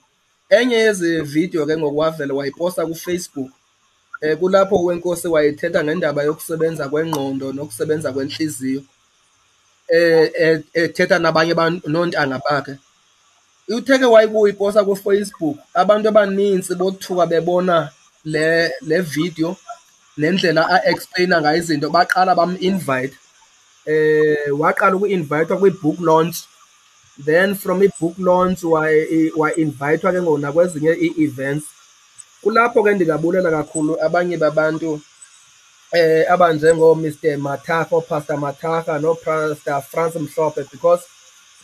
Enye 0.50 0.76
yezi 0.76 1.22
video 1.22 1.66
ke 1.66 1.78
ngoku 1.78 1.98
wavele 1.98 2.34
wayiposta 2.34 2.86
kufacebook 2.86 3.52
um 4.22 4.36
kulapho 4.38 4.84
wenkosi 4.84 5.28
wayethetha 5.28 5.84
ngendaba 5.84 6.24
yokusebenza 6.24 6.90
kwengqondo 6.90 7.54
nokusebenza 7.54 8.14
kwenhliziyo 8.14 8.82
um 9.90 10.64
ethetha 10.74 11.20
nabanye 11.20 11.52
abantu 11.52 11.90
noontanga 11.90 12.40
bakhe. 12.40 12.78
Uthe 13.70 14.00
ke 14.00 14.06
wayikuyiposta 14.06 14.84
kufacebook 14.84 15.58
abantu 15.74 16.10
abanintsi 16.10 16.76
bothuka 16.76 17.26
bebona 17.26 17.90
le 18.24 18.72
le 18.82 19.02
video 19.02 19.58
nendlela 20.18 20.70
a-explaina 20.70 21.42
ngayo 21.42 21.58
izinto 21.58 21.90
baqala 21.90 22.36
bam-invite 22.36 23.16
eh 23.86 24.50
waqala 24.52 24.96
uku-invitwa 24.96 25.58
kwi-book 25.58 26.00
launch. 26.00 26.38
Then 27.18 27.56
from 27.56 27.82
i-book 27.84 28.16
launch 28.18 28.64
wa-invitwa 28.64 30.12
ke 30.12 30.22
ngona 30.22 30.52
kwezinye 30.52 30.94
i-events. 31.08 31.66
Kulapho 32.42 32.84
ke 32.84 32.94
ndingabulela 32.94 33.52
kakhulu 33.52 33.98
abanye 34.02 34.38
babantu 34.38 35.02
eh 35.92 36.26
abanjengo 36.32 36.96
Mr 36.96 37.38
Mathafa 37.38 38.02
Pastor 38.02 38.38
Mathafa 38.38 39.00
no 39.02 39.16
Pastor 39.16 39.82
France 39.82 40.16
Mhlophe 40.16 40.66
because 40.72 41.04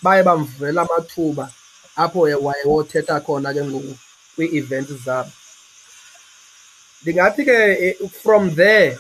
baye 0.02 0.24
bamvela 0.24 0.82
amathuba. 0.82 1.52
Apho 1.96 2.20
wayewothetha 2.20 3.20
khona 3.20 3.54
ke 3.54 3.64
ngoku 3.64 3.96
kwii-events 4.36 4.94
zabo. 5.06 5.32
Ndingathi 7.02 7.46
ke 7.46 7.56
eh, 7.86 7.96
from 8.24 8.56
there 8.56 8.98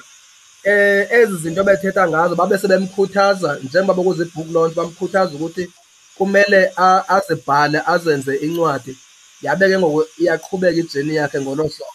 eh 0.64 1.08
ezi 1.12 1.38
zinto 1.38 1.64
bethetha 1.64 2.08
ngazo 2.08 2.36
babe 2.36 2.58
sebemkhuthaza 2.58 3.60
njengoba 3.64 4.04
kuze 4.04 4.26
book 4.36 4.52
launch 4.52 4.76
bamkhuthaza 4.76 5.36
ukuthi 5.36 5.70
kumele 6.18 6.72
azibhale 7.08 7.82
azenze 7.86 8.36
incwadi. 8.36 8.98
Yabe 9.42 9.70
ke 9.70 9.80
ngoku 9.80 10.04
iyaqhubeka 10.18 10.80
ijeni 10.80 11.16
yakhe 11.16 11.42
ngolo 11.42 11.64
hlobo. 11.64 11.94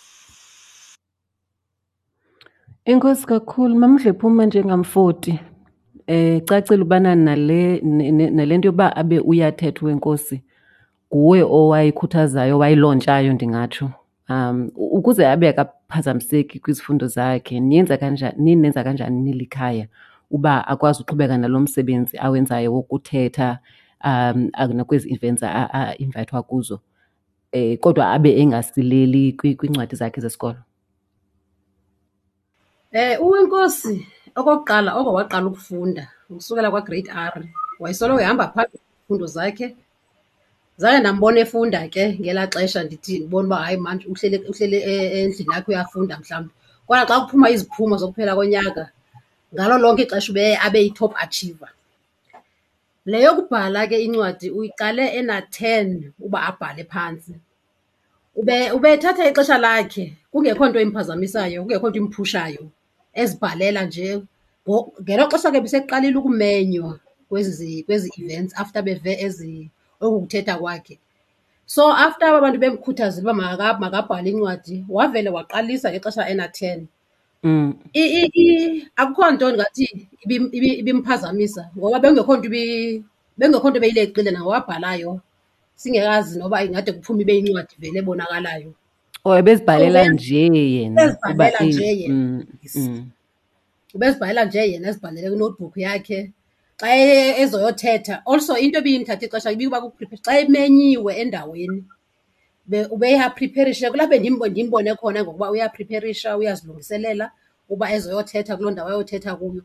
Inkosi 2.85 3.27
kakhulu 3.27 3.75
mamdlephuma 3.75 4.47
njengamfoti 4.47 5.41
eh 6.07 6.43
cacile 6.45 6.83
ubana 6.83 7.15
nale 7.15 7.81
nalento 8.31 8.69
yokuba 8.69 8.97
abe 8.97 9.19
uyathetha 9.21 9.87
wenkosi 9.87 10.43
nguwe 11.15 11.43
owayikhuthazayo 11.43 12.57
owayilontshayo 12.57 13.33
ndingatsho 13.33 13.91
um 14.29 14.71
ukuze 14.77 15.27
abe 15.27 15.49
akaphazamiseki 15.49 16.61
kwizifundo 16.61 17.07
zakhe 17.07 17.61
niyenza 17.61 17.97
kanjani 17.97 18.35
ninenza 18.39 18.85
kanjani 18.85 19.21
nilikhaya 19.23 19.87
uba 20.31 20.67
akwazi 20.69 21.03
uqhubeka 21.03 21.39
nalo 21.39 21.61
msebenzi 21.61 22.19
awenzayo 22.19 22.75
wokuthetha 22.75 23.59
um 24.05 24.51
nakwezi 24.75 25.13
events 25.15 25.43
a-invithwa 25.43 26.43
kuzo 26.43 26.81
eh 27.53 27.79
kodwa 27.79 28.13
abe 28.13 28.41
engasileli 28.41 29.33
kwiincwadi 29.33 29.97
zakhe 29.97 30.21
zesikolo 30.21 30.59
Eh 32.93 33.21
uwenkosi 33.23 34.07
okokuqala 34.35 34.95
oko 34.97 35.13
waqala 35.13 35.47
ukufunda 35.47 36.09
ukusukela 36.31 36.71
kwa-grade 36.71 37.11
R 37.11 37.45
wayesoloko 37.81 38.21
ehamba 38.21 38.49
phambili 38.49 38.81
izifundo 38.99 39.27
zakhe. 39.27 39.77
Zange 40.79 41.01
ndambona 41.01 41.41
efunda 41.41 41.89
ke 41.89 42.05
ngelaa 42.21 42.51
xesha 42.53 42.81
ndithi 42.85 43.19
ndibona 43.19 43.47
uba 43.47 43.57
hayi 43.65 43.77
manje 43.85 44.05
uhlele 44.13 44.39
uhlele 44.51 44.79
endlini 45.19 45.53
yakhe 45.55 45.71
uyafunda 45.73 46.15
mhlawumbi. 46.21 46.53
Kodwa 46.87 47.07
xa 47.09 47.21
kuphuma 47.21 47.51
iziphumo 47.55 47.95
zokuphela 48.01 48.33
konyaka 48.39 48.85
ngalo 49.55 49.75
lonke 49.83 50.03
ixesha 50.05 50.31
ube 50.33 50.45
abe 50.67 50.79
yi-top 50.85 51.13
achiever. 51.25 51.71
Le 53.07 53.19
yokubhala 53.25 53.81
ke 53.91 53.97
incwadi 54.07 54.51
uyiqale 54.51 55.05
ena-ten 55.19 56.13
uba 56.21 56.39
abhale 56.49 56.85
phantsi. 56.93 57.35
Ube 58.41 58.57
ubethatha 58.77 59.25
ixesha 59.31 59.57
lakhe 59.59 60.05
kungekho 60.33 60.69
nto 60.69 60.81
imphazamisayo, 60.81 61.63
kungekho 61.63 61.89
nto 61.89 61.99
imphushayo 62.03 62.65
ezibhalela 63.21 63.83
nje. 63.89 64.23
Ngelo 65.03 65.25
xesha 65.31 65.51
ke 65.53 65.61
beseqalile 65.65 66.17
ukumenywa 66.19 66.93
kwezi 67.29 67.83
kwezi 67.87 68.09
events 68.21 68.53
after 68.61 68.83
beve 68.83 69.13
ezi 69.27 69.71
oku 70.01 70.21
kuthetha 70.21 70.59
kwakhe. 70.59 70.99
So 71.67 71.91
after 71.93 72.27
aba 72.29 72.41
bantu 72.41 72.59
bemkhuthazile 72.59 73.23
uba 73.31 73.35
makabhale 73.81 74.31
incwadi 74.31 74.85
wavele 74.89 75.31
waqalisa 75.31 75.91
ngexesha 75.91 76.29
ena-ten. 76.29 76.87
Mm. 77.43 77.75
Akukho 78.97 79.31
nto 79.31 79.47
ndingathi 79.51 80.09
ibimphazamisa 80.81 81.71
ngoba 81.79 82.01
bekungekho 82.01 82.37
nto 82.37 82.49
bekungekho 83.39 83.71
nto 83.71 83.81
beyileqile 83.81 84.31
nawabhalayo 84.31 85.21
singekazi 85.77 86.39
noba 86.39 86.65
ingade 86.65 86.93
kuphume 86.93 87.23
ibe 87.23 87.35
yincwadi 87.35 87.75
vele 87.79 87.99
ebonakalayo. 87.99 88.73
Or 89.25 89.39
ebezibhalela 89.39 90.09
nje 90.09 90.47
yena 90.47 91.03
Ubezibhalela 91.03 91.59
uba 91.59 91.65
nje 91.67 91.93
i- 91.93 92.01
yena. 92.03 92.15
mm, 92.15 92.47
mm. 92.77 93.11
ubezibhalela 93.95 94.45
nje 94.45 94.71
yena 94.71 94.89
ezibhalele 94.89 95.29
kwi-notebook 95.31 95.77
yakhe 95.77 96.31
xa 96.81 96.89
ezoyothetha 97.43 98.23
also 98.31 98.53
into 98.65 98.79
ebiyimthatha 98.79 99.27
ixesha 99.27 99.51
ibikuba 99.55 99.81
kuprepare 99.85 100.21
xa 100.25 100.33
emenyiwe 100.43 101.13
endaweni 101.23 101.81
be- 102.71 102.89
ubeyaprepherisha 102.95 103.91
kulapho 103.91 104.17
ndimbo- 104.21 104.49
ndimbone 104.53 104.95
khona 105.01 105.21
ngokuba 105.25 105.51
uyaprepherisha 105.51 106.37
uyazilungiselela 106.37 107.27
uba 107.73 107.87
ezoyothetha 107.95 108.57
kuloo 108.57 108.71
ndawo 108.71 108.89
ayothetha 108.91 109.33
kuyo. 109.39 109.63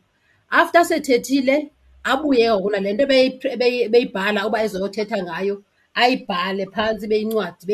After 0.50 0.84
sethethile 0.84 1.70
abuye 2.04 2.50
ngoku 2.50 2.70
nale 2.70 2.92
nto 2.92 3.02
ebeyi- 3.06 3.38
ebeyi- 3.54 3.84
ebeyibhala 3.88 4.46
uba 4.48 4.58
ezoyothetha 4.64 5.16
ngayo 5.22 5.62
ayibhale 5.94 6.66
phantsi 6.74 7.06
beyincwadi 7.10 7.64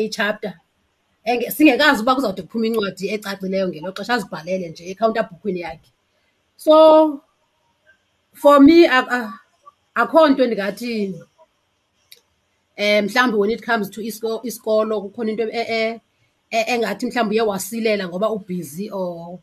Enge- 1.25 1.51
singekazi 1.51 2.01
uba 2.01 2.15
kuzawude 2.15 2.41
kuphume 2.41 2.67
incwadi 2.67 3.05
ecacileyo 3.13 3.67
ngelo 3.69 3.91
xesha 3.97 4.13
azibhalele 4.13 4.69
nje 4.69 4.83
ekhawuntabhukwini 4.91 5.59
yakhe. 5.65 5.91
So 6.57 7.21
for 8.41 8.59
me 8.59 8.87
akho 10.01 10.19
nto 10.29 10.45
ndingathi 10.45 11.15
um 12.77 13.05
mhlawumbi 13.05 13.37
when 13.37 13.51
it 13.51 13.65
comes 13.65 13.89
to 13.89 14.01
isikolo 14.01 15.01
kukhona 15.01 15.31
into 15.31 15.43
e- 15.43 15.69
e- 15.77 15.99
e- 16.51 16.67
engathi 16.73 17.05
mhlawumbi 17.05 17.35
uye 17.35 17.41
wasilela 17.41 18.07
ngoba 18.07 18.29
ubhizi 18.29 18.89
or 18.91 19.39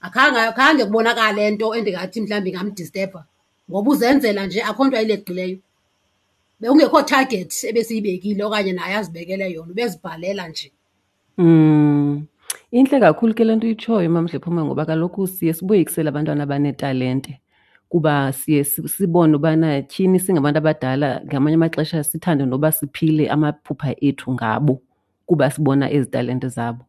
akhange 0.00 0.38
akhange 0.38 0.84
kubonakale 0.84 1.50
nto 1.50 1.74
endingathi 1.74 2.20
mhlawumbi 2.20 2.50
ingamdistebha 2.50 3.24
ngoba 3.70 3.90
uzenzela 3.90 4.46
nje 4.46 4.62
akho 4.62 4.84
nto 4.84 4.96
ayileqileyo. 4.96 5.58
Bekungekho 6.60 7.02
target 7.02 7.52
ebesiyibekile 7.64 8.44
okanye 8.44 8.72
naye 8.72 8.94
azibekele 8.96 9.52
yona 9.52 9.72
ubezibhalela 9.72 10.48
nje. 10.48 10.72
Mm. 11.38 12.26
Intle 12.72 13.00
kakhulu 13.00 13.34
ke 13.34 13.44
le 13.44 13.56
nto 13.56 13.66
uyitshoyo 13.66 14.10
mamdlephuma 14.10 14.64
ngoba 14.64 14.86
kaloku 14.86 15.26
siye 15.26 15.52
siboyikisele 15.52 16.08
abantwana 16.08 16.42
abanetalente. 16.42 17.40
Kuba 17.94 18.32
siye 18.32 18.64
sibone 18.64 19.36
ubana 19.36 19.82
tyhini 19.82 20.18
singabantu 20.18 20.58
abadala 20.58 21.22
ngamanye 21.26 21.54
amaxesha 21.54 22.02
sithande 22.04 22.42
noba 22.46 22.72
siphile 22.72 23.28
amaphupha 23.30 23.94
ethu 24.02 24.32
ngabo 24.34 24.82
kuba 25.26 25.50
sibona 25.50 25.86
ezi 25.90 26.10
talente 26.10 26.48
zabo. 26.48 26.82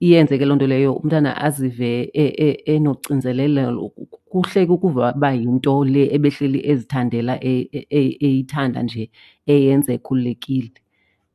Iyenze 0.00 0.38
ke 0.38 0.44
loo 0.44 0.56
nto 0.56 0.66
leyo 0.66 0.92
umntana 0.94 1.36
azive 1.36 2.08
enocinzelelelo 2.14 2.62
kuhleke 2.64 2.72
enocinzelelo. 2.72 3.88
Kuhle 4.30 4.64
ukuva 4.72 5.12
uba 5.16 5.30
yinto 5.32 5.84
le 5.84 6.02
ebehleli 6.16 6.60
ezithandela 6.70 7.34
e- 7.44 7.68
e- 7.72 7.86
e- 7.90 8.16
eyithanda 8.26 8.82
nje 8.82 9.10
eyenza 9.46 9.92
ekhululekile. 9.92 10.72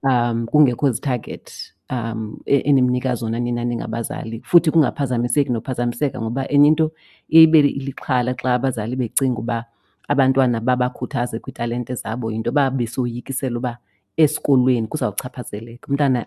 um 0.04 0.46
kungekho 0.46 0.92
zi-target 0.92 1.73
um 1.94 2.38
e- 2.46 2.64
enimnika 2.70 3.16
zona 3.16 3.40
nina 3.40 3.64
ningabazali. 3.66 4.42
Futhi 4.46 4.72
kungaphazamiseki 4.72 5.52
nophazamiseka 5.52 6.22
ngoba 6.22 6.48
enye 6.52 6.68
into 6.68 6.92
ibe 7.30 7.62
lixhala 7.62 8.34
xa 8.34 8.54
abazali 8.54 8.96
becinga 8.96 9.40
uba 9.40 9.66
abantwana 10.08 10.60
babakhuthaze 10.60 11.40
kwiitalente 11.40 11.96
zabo 11.96 12.32
yinto 12.32 12.50
yoba 12.50 12.72
besoyikisela 12.72 13.58
uba 13.58 13.78
esikolweni 14.18 14.88
kuzawuchaphazeleka. 14.88 15.88
Umntana 15.88 16.20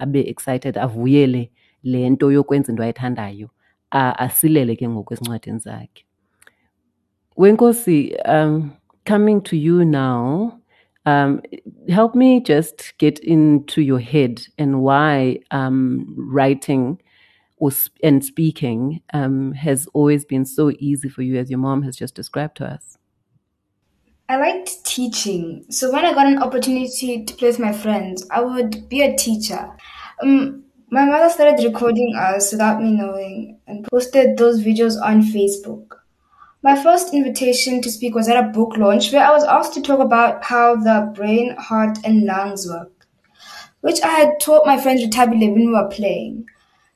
abe 0.00 0.20
excited 0.20 0.78
avuyele 0.78 1.50
le 1.82 2.10
nto 2.10 2.32
yokwenza 2.32 2.72
into 2.72 2.82
ayithandayo 2.82 3.50
asilele 3.90 4.76
ke 4.76 4.88
ngoku 4.88 5.14
ezincwadini 5.14 5.58
zakhe 5.58 6.04
Wenkosi, 7.36 8.14
um, 8.28 8.72
coming 9.06 9.40
to 9.40 9.56
you 9.56 9.84
now, 9.86 10.52
um, 11.04 11.42
help 11.88 12.14
me 12.14 12.40
just 12.40 12.96
get 12.98 13.18
into 13.20 13.82
your 13.82 13.98
head 13.98 14.42
and 14.58 14.82
why 14.82 15.38
um, 15.50 16.14
writing 16.16 17.00
or 17.56 17.70
sp- 17.70 17.98
and 18.02 18.24
speaking 18.24 19.02
um, 19.12 19.52
has 19.52 19.86
always 19.94 20.24
been 20.24 20.44
so 20.44 20.72
easy 20.78 21.08
for 21.08 21.22
you, 21.22 21.36
as 21.38 21.50
your 21.50 21.58
mom 21.58 21.82
has 21.82 21.96
just 21.96 22.14
described 22.14 22.56
to 22.56 22.66
us. 22.66 22.98
I 24.28 24.36
liked 24.36 24.84
teaching, 24.84 25.64
so 25.68 25.92
when 25.92 26.04
I 26.04 26.14
got 26.14 26.26
an 26.26 26.42
opportunity 26.42 27.24
to 27.24 27.34
play 27.34 27.48
with 27.48 27.58
my 27.58 27.72
friends, 27.72 28.26
I 28.30 28.40
would 28.40 28.88
be 28.88 29.02
a 29.02 29.16
teacher. 29.16 29.70
Um, 30.22 30.64
my 30.90 31.04
mother 31.04 31.28
started 31.30 31.64
recording 31.64 32.14
us 32.16 32.52
without 32.52 32.80
me 32.82 32.92
knowing 32.92 33.58
and 33.66 33.86
posted 33.90 34.36
those 34.36 34.62
videos 34.62 35.00
on 35.00 35.22
Facebook. 35.22 36.01
My 36.64 36.80
first 36.80 37.12
invitation 37.12 37.82
to 37.82 37.90
speak 37.90 38.14
was 38.14 38.28
at 38.28 38.36
a 38.36 38.48
book 38.50 38.76
launch 38.76 39.12
where 39.12 39.26
I 39.26 39.32
was 39.32 39.42
asked 39.42 39.74
to 39.74 39.82
talk 39.82 39.98
about 39.98 40.44
how 40.44 40.76
the 40.76 41.12
brain, 41.12 41.56
heart, 41.56 41.98
and 42.04 42.22
lungs 42.22 42.68
work, 42.68 43.08
which 43.80 44.00
I 44.00 44.10
had 44.10 44.38
taught 44.40 44.64
my 44.64 44.80
friends 44.80 45.02
Retabile 45.02 45.40
when 45.40 45.66
we 45.66 45.72
were 45.72 45.88
playing. 45.88 46.46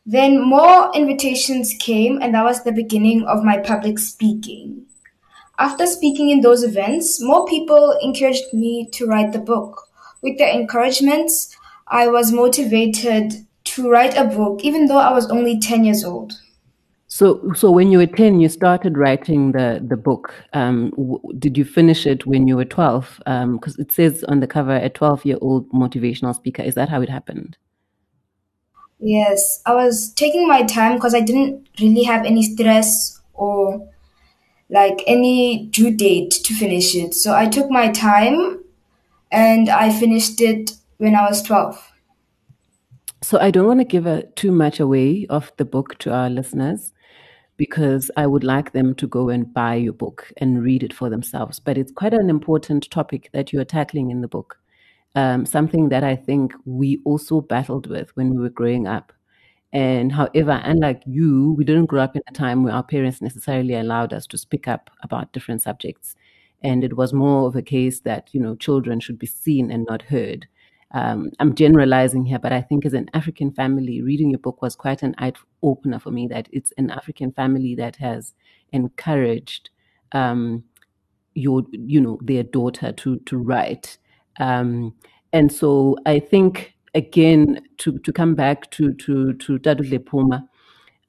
Then 0.07 0.40
more 0.40 0.92
invitations 0.94 1.74
came, 1.81 2.22
and 2.22 2.33
that 2.33 2.44
was 2.44 2.62
the 2.62 2.70
beginning 2.70 3.24
of 3.24 3.42
my 3.42 3.59
public 3.59 3.98
speaking. 3.98 4.87
After 5.59 5.85
speaking 5.88 6.31
in 6.31 6.42
those 6.42 6.62
events, 6.62 7.20
more 7.20 7.44
people 7.44 7.98
encouraged 8.00 8.55
me 8.55 8.88
to 8.92 9.07
write 9.07 9.33
the 9.33 9.40
book. 9.40 9.88
With 10.22 10.38
their 10.38 10.52
encouragements, 10.52 11.57
I 11.88 12.07
was 12.07 12.31
motivated 12.31 13.44
to 13.64 13.90
write 13.90 14.16
a 14.16 14.26
book, 14.26 14.61
even 14.62 14.87
though 14.87 14.98
I 14.98 15.12
was 15.12 15.29
only 15.29 15.59
10 15.59 15.85
years 15.85 16.05
old. 16.05 16.35
So, 17.16 17.50
so 17.55 17.70
when 17.70 17.90
you 17.90 17.96
were 17.96 18.07
10, 18.07 18.40
you 18.40 18.50
started 18.50 18.98
writing 18.98 19.52
the, 19.52 19.83
the 19.83 19.96
book. 19.96 20.35
Um, 20.52 20.90
w- 20.90 21.18
did 21.38 21.57
you 21.57 21.64
finish 21.64 22.07
it 22.07 22.26
when 22.26 22.46
you 22.46 22.57
were 22.57 22.66
12? 22.66 23.22
Because 23.24 23.79
it 23.79 23.90
says 23.90 24.22
on 24.24 24.40
the 24.40 24.46
cover, 24.46 24.76
a 24.76 24.90
12 24.90 25.24
year 25.24 25.38
old 25.40 25.66
motivational 25.70 26.35
speaker. 26.35 26.61
Is 26.61 26.74
that 26.74 26.90
how 26.90 27.00
it 27.00 27.09
happened? 27.09 27.57
Yes, 28.98 29.62
I 29.64 29.74
was 29.74 30.12
taking 30.12 30.46
my 30.46 30.64
time 30.64 30.96
because 30.96 31.14
I 31.14 31.20
didn't 31.20 31.66
really 31.81 32.02
have 32.02 32.26
any 32.26 32.42
stress 32.42 33.18
or 33.33 33.88
like 34.68 35.02
any 35.07 35.68
due 35.68 35.96
date 35.96 36.33
to 36.33 36.52
finish 36.52 36.94
it. 36.94 37.14
So 37.14 37.35
I 37.35 37.46
took 37.46 37.70
my 37.70 37.90
time 37.92 38.62
and 39.33 39.70
I 39.70 39.90
finished 39.90 40.42
it 40.42 40.72
when 40.98 41.14
I 41.14 41.26
was 41.26 41.40
12. 41.40 41.92
So 43.22 43.38
I 43.40 43.50
don't 43.50 43.66
want 43.66 43.81
to 43.81 43.85
give 43.85 44.05
a, 44.05 44.24
too 44.35 44.52
much 44.52 44.81
away 44.81 45.26
of 45.31 45.50
the 45.57 45.64
book 45.64 45.96
to 46.00 46.12
our 46.12 46.29
listeners 46.29 46.92
because 47.57 48.11
I 48.16 48.27
would 48.27 48.45
like 48.45 48.73
them 48.73 48.95
to 48.97 49.07
go 49.07 49.29
and 49.29 49.53
buy 49.53 49.77
your 49.77 49.92
book 49.92 50.33
and 50.37 50.62
read 50.62 50.83
it 50.83 50.92
for 50.92 51.09
themselves. 51.09 51.59
But 51.59 51.79
it's 51.79 51.92
quite 51.92 52.14
an 52.14 52.29
important 52.29 52.90
topic 52.90 53.31
that 53.33 53.53
you 53.53 53.61
are 53.61 53.64
tackling 53.64 54.11
in 54.11 54.21
the 54.21 54.29
book. 54.29 54.59
Um, 55.14 55.47
something 55.47 55.88
that 55.88 56.05
I 56.05 56.14
think 56.14 56.53
we 56.66 57.01
also 57.05 57.40
battled 57.40 57.87
with 57.87 58.14
when 58.16 58.31
we 58.31 58.40
were 58.40 58.51
growing 58.51 58.87
up. 58.87 59.12
And 59.73 60.12
however, 60.12 60.61
unlike 60.62 61.03
you, 61.07 61.55
we 61.57 61.64
didn't 61.64 61.87
grow 61.87 62.03
up 62.03 62.16
in 62.16 62.23
a 62.29 62.33
time 62.33 62.62
where 62.62 62.75
our 62.75 62.83
parents 62.83 63.23
necessarily 63.23 63.75
allowed 63.75 64.12
us 64.12 64.27
to 64.29 64.38
speak 64.38 64.69
up 64.69 64.90
about 65.03 65.33
different 65.33 65.62
subjects. 65.62 66.16
And 66.62 66.85
it 66.85 66.97
was 66.97 67.12
more 67.12 67.47
of 67.47 67.57
a 67.57 67.62
case 67.62 68.01
that, 68.01 68.29
you 68.33 68.40
know, 68.40 68.57
children 68.57 69.01
should 69.01 69.19
be 69.19 69.27
seen 69.27 69.71
and 69.71 69.87
not 69.88 70.03
heard. 70.03 70.47
Um, 70.96 71.30
I'm 71.40 71.54
generalizing 71.54 72.24
here, 72.24 72.38
but 72.38 72.54
I 72.54 72.62
think 72.62 72.87
as 72.87 72.94
an 72.94 73.11
African 73.12 73.50
family, 73.52 74.00
reading 74.00 74.30
your 74.30 74.38
book 74.38 74.62
was 74.62 74.74
quite 74.74 75.02
an 75.02 75.14
eye 75.18 75.35
opener 75.62 75.98
for 75.98 76.11
me 76.11 76.26
that 76.28 76.48
it's 76.52 76.72
an 76.78 76.90
African 76.90 77.32
family 77.32 77.74
that 77.74 77.96
has 77.96 78.32
encouraged 78.72 79.68
um, 80.12 80.64
your, 81.35 81.64
you 81.72 82.00
know, 82.00 82.18
their 82.22 82.44
daughter 82.44 82.92
to 82.92 83.18
to 83.18 83.37
write. 83.37 83.98
Um, 84.40 84.94
and 85.35 85.52
so 85.52 85.98
I 86.06 86.18
think 86.18 86.72
again 86.94 87.61
to 87.76 87.98
to 87.98 88.11
come 88.11 88.35
back 88.35 88.70
to 88.70 88.94
to 88.94 89.35
to 89.35 89.59
Tadule 89.59 90.02
Puma, 90.06 90.48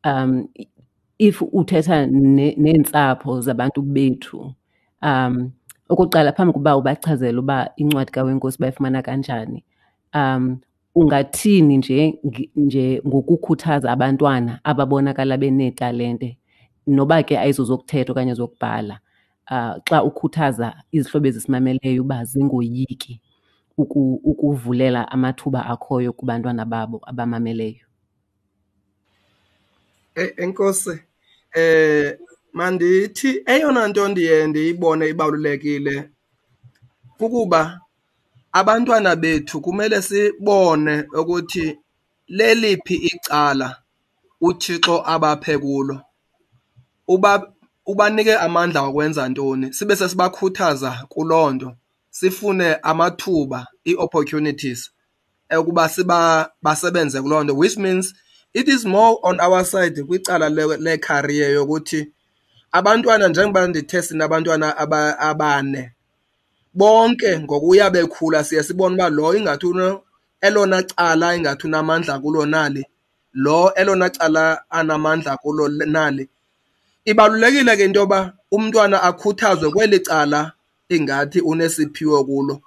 um, 0.03 0.49
if 1.17 1.39
uthetha 1.39 2.11
ne- 2.11 2.55
neentsapho 2.55 3.41
zabantu 3.41 3.81
bethu 3.93 4.53
um 5.01 5.53
okokuqala 5.89 6.35
phambi 6.35 6.53
kokuba 6.53 6.77
ubachazele 6.77 7.39
uba 7.39 7.69
incwadi 7.77 8.11
kawenkosi 8.11 8.59
bayifumana 8.59 9.01
kanjani 9.01 9.63
um 10.13 10.57
ungathini 10.95 11.77
nje 11.77 12.19
nje 12.55 13.01
ngokukhuthaza 13.07 13.91
abantwana 13.91 14.59
ababonakala 14.63 15.37
beneetalente 15.37 16.37
noba 16.87 17.23
ke 17.23 17.37
ayizo 17.37 17.61
ayizozokuthetha 17.61 18.11
okanye 18.11 18.33
zokubhala 18.33 18.99
uh, 19.51 19.75
xa 19.85 20.03
ukhuthaza 20.03 20.83
izihlobo 20.91 21.27
ezisimameleyo 21.27 22.01
uba 22.01 22.25
zingoyiki 22.25 23.21
uku- 23.77 24.21
ukuvulela 24.23 25.11
amathuba 25.11 25.65
akhoyo 25.65 26.13
kubantwana 26.13 26.65
babo 26.65 27.01
abamameleyo. 27.05 27.85
E- 30.15 30.33
enkosi 30.37 30.99
eh 31.55 32.17
mandithi 32.53 33.41
eyona 33.45 33.87
nto 33.87 34.07
ndiye 34.07 34.47
ndiyibone 34.47 35.09
ibalulekile 35.09 36.09
kukuba 37.17 37.81
abantwana 38.51 39.15
bethu 39.15 39.61
kumele 39.61 40.01
sibone 40.01 41.05
ukuthi 41.19 41.77
leliphi 42.27 42.95
icala 42.95 43.77
uThixo 44.41 45.03
abaphe 45.05 45.57
kulo. 45.57 46.01
Uba 47.07 47.53
ubanike 47.85 48.35
amandla 48.35 48.81
okwenza 48.81 49.29
ntoni? 49.29 49.73
Sibe 49.73 49.95
sesibakhuthaza 49.95 51.05
kuloo 51.09 51.51
nto. 51.51 51.73
Sifune 52.09 52.75
amathuba 52.75 53.67
ii-opportunities 53.87 54.91
siba 55.89 56.51
basebenze 56.61 57.21
kuloo 57.21 57.43
nto 57.43 57.55
which 57.55 57.77
means 57.77 58.13
it 58.53 58.67
is 58.67 58.85
more 58.85 59.17
on 59.23 59.39
our 59.39 59.63
side 59.65 60.03
kwicala 60.03 60.49
le- 60.49 60.77
le-career 60.77 61.51
yokuthi 61.51 62.11
abantwana 62.71 63.27
njengoba 63.27 63.67
ndithe 63.67 64.01
sinabantwana 64.01 64.77
aba- 64.77 65.19
abane 65.19 65.91
bonke 66.79 67.39
ngokuya 67.39 67.89
bekhula 67.89 68.43
siye 68.43 68.63
sibone 68.63 68.95
uba 68.95 69.09
lo 69.09 69.35
ingathi 69.37 69.67
elona 70.41 70.83
cala 70.83 71.35
ingathi 71.35 71.67
unamandla 71.67 72.19
kulo 72.19 72.45
nali 72.45 72.83
lo 73.33 73.73
elona 73.73 74.09
cala 74.09 74.43
anamandla 74.69 75.37
kulo 75.37 75.67
nali 75.67 76.23
ibalulekile 77.05 77.77
ke 77.77 77.85
into 77.85 77.99
yoba 77.99 78.33
umntwana 78.51 79.03
akhuthazwe 79.03 79.71
kweli 79.71 79.99
cala 79.99 80.51
ingathi 80.89 81.41
unesiphiwo 81.41 82.23
kulo. 82.23 82.61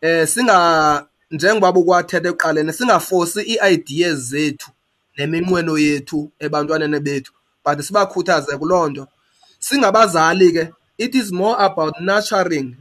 Eh 0.00 0.26
singa 0.28 1.06
njengoba 1.30 1.72
bukwathetha 1.72 2.28
ekuqaleni 2.28 2.72
singafosi 2.72 3.40
ii-ideas 3.40 4.18
zethu 4.30 4.70
neminqweno 5.16 5.78
yethu 5.78 6.30
ebantwaneni 6.38 7.00
bethu 7.00 7.32
but 7.64 7.80
sibakhuthaze 7.80 8.56
kuloo 8.60 8.88
nto. 8.88 9.06
Singabazali 9.58 10.52
ke 10.52 10.64
it 10.98 11.14
is 11.14 11.32
more 11.32 11.56
about 11.58 11.94
nurturing 12.00 12.76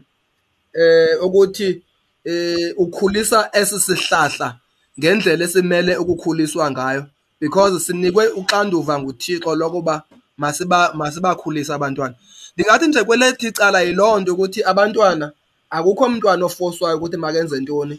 ukuthi 1.26 1.84
eh 2.26 2.74
ukhulisa 2.78 3.50
esi 3.54 3.80
sihlahla 3.80 4.58
ngendlela 5.00 5.46
esimele 5.46 5.98
ukukhuliswa 5.98 6.72
ngayo 6.72 7.06
because 7.40 7.80
sinikwe 7.86 8.28
uxanduva 8.28 9.00
nguThixo 9.00 9.56
lokuba 9.56 10.04
masiba 10.38 10.94
masibakhulisa 10.94 11.76
abantwana. 11.76 12.16
Ndingathi 12.56 12.88
nje 12.88 13.04
kwelethi 13.04 13.48
icala 13.48 13.82
yiloo 13.82 14.20
nto 14.20 14.34
ukuthi 14.34 14.64
abantwana 14.64 15.32
akukho 15.70 16.06
umntwana 16.06 16.46
ofoswayo 16.46 16.98
ukuthi 16.98 17.18
makenze 17.18 17.60
ntoni. 17.60 17.96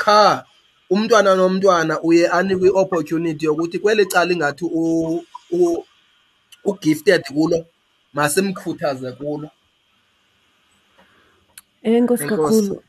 Qha 0.00 0.44
umntwana 0.90 1.34
nomntwana 1.34 1.94
uye 2.02 2.28
anikwe 2.28 2.68
i-opportunity 2.68 3.46
yokuthi 3.46 3.78
kweli 3.78 4.06
cala 4.06 4.32
ingathi 4.32 4.64
ugifted 6.64 7.22
kulo 7.34 7.66
masimkhuthaze 8.12 9.12
kulo. 9.12 9.48
Enkosi 11.84 12.22
Enkosi. 12.24 12.28
kakhulu 12.28 12.82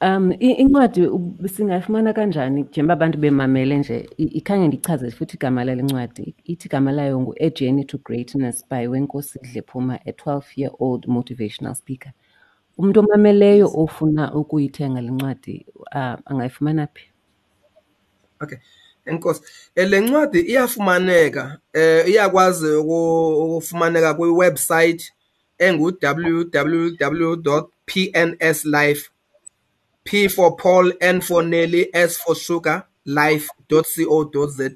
um 0.00 0.32
i- 0.32 0.52
incwadi 0.62 1.06
u- 1.06 1.48
singayifumana 1.48 2.12
kanjani 2.12 2.62
njengoba 2.62 2.92
abantu 2.92 3.18
bemamele 3.18 3.78
nje 3.78 4.08
I- 4.18 4.22
ikhange 4.24 4.68
ndichaze 4.68 5.10
futhi 5.10 5.36
igama 5.36 5.64
lale 5.64 5.82
ncwadi 5.82 6.34
ithi 6.44 6.68
igama 6.68 6.92
layo 6.92 7.20
ngu-a 7.20 7.50
journey 7.50 7.84
to 7.84 7.98
greatness 8.04 8.64
by 8.70 8.86
wenkosi 8.86 9.38
dlephuma 9.38 9.98
a 10.06 10.10
12 10.12 10.42
year 10.56 10.72
old 10.78 11.06
motivational 11.06 11.74
speaker 11.74 12.12
umntu 12.78 13.00
omameleyo 13.00 13.70
ofuna 13.74 14.34
ukuyithenga 14.34 15.00
le 15.00 15.10
ncwadi 15.10 15.66
uh, 15.94 16.14
angayifumana 16.24 16.86
phi 16.86 17.04
Okay. 18.40 18.58
Enkosi. 19.06 19.42
Eh, 19.74 19.88
Le 19.90 20.00
ncwadi 20.00 20.40
iyafumaneka 20.40 21.58
eh 21.72 22.08
iyakwazi 22.08 22.66
uku- 22.66 23.56
ukufumaneka 23.56 24.14
kwi 24.14 24.28
website 24.30 25.12
engu 27.94 28.36
www.pnslife 28.38 29.10
P 30.04 30.28
for 30.28 30.56
Paul 30.56 30.92
N 31.00 31.20
for 31.20 31.42
Nelly 31.42 31.88
S 31.92 32.16
for 32.18 32.34
Sugar 32.34 32.84
life.co.za 33.04 34.70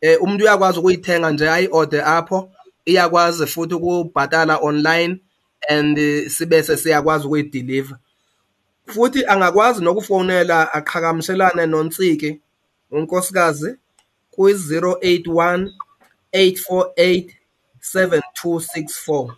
eh 0.00 0.22
umuntu 0.22 0.44
uyakwazi 0.44 0.78
ukuyithenga 0.78 1.30
nje 1.30 1.50
ayi 1.50 1.68
order 1.72 2.04
apho. 2.04 2.50
Iyakwazi 2.84 3.46
futhi 3.46 3.74
ukubhatala 3.74 4.56
online 4.62 5.20
and 5.68 5.98
eh, 5.98 6.28
sibe 6.30 6.62
sesiyakwazi 6.62 7.26
ukuyideliver. 7.26 7.98
Futhi 8.86 9.26
angakwazi 9.26 9.84
nokufonela 9.84 10.72
aqhagamshelane 10.72 11.66
nonsiki 11.66 12.40
unkosikazi 12.90 13.76
kwi-081 14.32 15.70
848 16.32 17.30
7264 17.94 19.34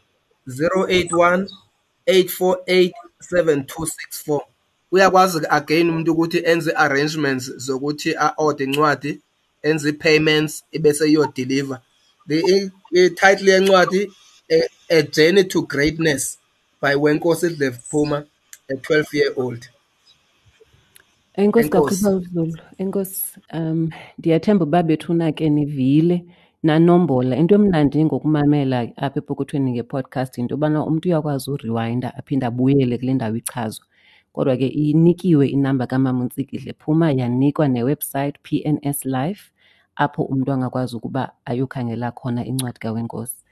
081 0.49 1.49
848 2.09 2.93
7264 3.21 4.41
uyakwazi 4.93 5.39
again 5.51 5.91
umuntu 5.91 6.13
ukuthi 6.13 6.39
enze 6.45 6.73
arrangements 6.85 7.45
zokuthi 7.57 8.11
a-order 8.27 8.67
incwadi 8.69 9.21
enze 9.63 9.89
i-payments 9.89 10.65
ibese 10.73 11.05
iyodeliver. 11.11 11.81
I-title 12.93 13.53
yencwadi 13.53 14.11
a, 14.51 14.69
a 14.89 15.03
journey 15.03 15.45
to 15.45 15.63
greatness 15.63 16.39
by 16.83 16.95
wenkosi 16.95 17.49
dlephuma 17.51 18.25
a 18.69 18.75
12 18.75 19.05
year 19.13 19.33
old 19.37 19.69
enkosi. 21.39 21.69
Kakhulu 21.69 22.59
Enkosi. 22.79 23.25
um 23.53 23.91
ndiyathemba 24.19 24.65
uba 24.65 24.83
bethuna 24.83 25.33
ke 25.33 25.51
nivile 25.51 26.25
nanombola 26.63 27.37
into 27.37 27.55
emnandi 27.55 28.05
ngokumamela 28.05 28.81
apha 28.97 29.19
epokothweni 29.19 29.73
ngepodcast 29.73 30.39
into 30.39 30.55
yobana 30.55 30.87
umntu 30.87 31.09
uyakwazi 31.09 31.51
uriwinda 31.51 32.15
aphinde 32.17 32.47
abuyele 32.47 32.99
kule 32.99 33.15
ndawo 33.15 33.37
ichazwa 33.37 33.87
kodwa 34.33 34.57
ke 34.57 34.67
inikiwe 34.67 35.49
inamba 35.49 35.87
kamama 35.87 36.21
untsikidle 36.21 36.73
phuma 36.79 37.13
yanikwa 37.13 37.69
newebhusayithi 37.69 38.39
P 38.43 38.63
N 38.65 38.79
S 38.83 39.05
life 39.05 39.53
apho 39.97 40.23
umntu 40.23 40.53
angakwazi 40.53 40.97
ukuba 40.97 41.33
ayokhangela 41.45 42.11
khona 42.13 42.47
incwadi 42.47 42.79
kawenkosi. 42.79 43.45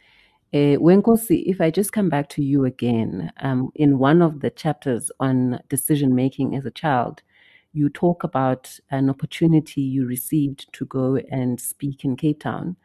Uh, 0.52 0.84
wenkosi 0.86 1.36
if 1.36 1.60
i 1.60 1.70
just 1.70 1.92
come 1.92 2.08
back 2.08 2.28
to 2.28 2.42
you 2.42 2.64
again 2.64 3.30
um, 3.42 3.70
in 3.74 3.94
one 3.94 4.24
of 4.24 4.38
the 4.38 4.50
chapters 4.50 5.12
on 5.18 5.58
decision 5.68 6.14
making 6.14 6.54
as 6.54 6.66
a 6.66 6.70
child 6.70 7.22
you 7.74 7.88
talk 7.88 8.24
about 8.24 8.68
an 8.90 9.10
opportunity 9.10 9.80
you 9.80 10.06
received 10.06 10.66
to 10.72 10.84
go 10.84 11.18
and 11.30 11.60
speak 11.60 12.04
in 12.04 12.16
cape 12.16 12.38
town 12.38 12.76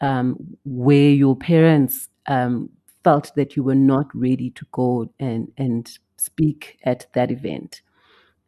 um, 0.00 0.56
where 0.64 1.10
your 1.10 1.36
parents 1.36 2.08
um, 2.26 2.70
felt 3.04 3.32
that 3.36 3.56
you 3.56 3.62
were 3.62 3.74
not 3.74 4.06
ready 4.14 4.50
to 4.50 4.66
go 4.72 5.12
and, 5.18 5.52
and 5.56 5.98
speak 6.18 6.78
at 6.84 7.06
that 7.14 7.30
event. 7.30 7.82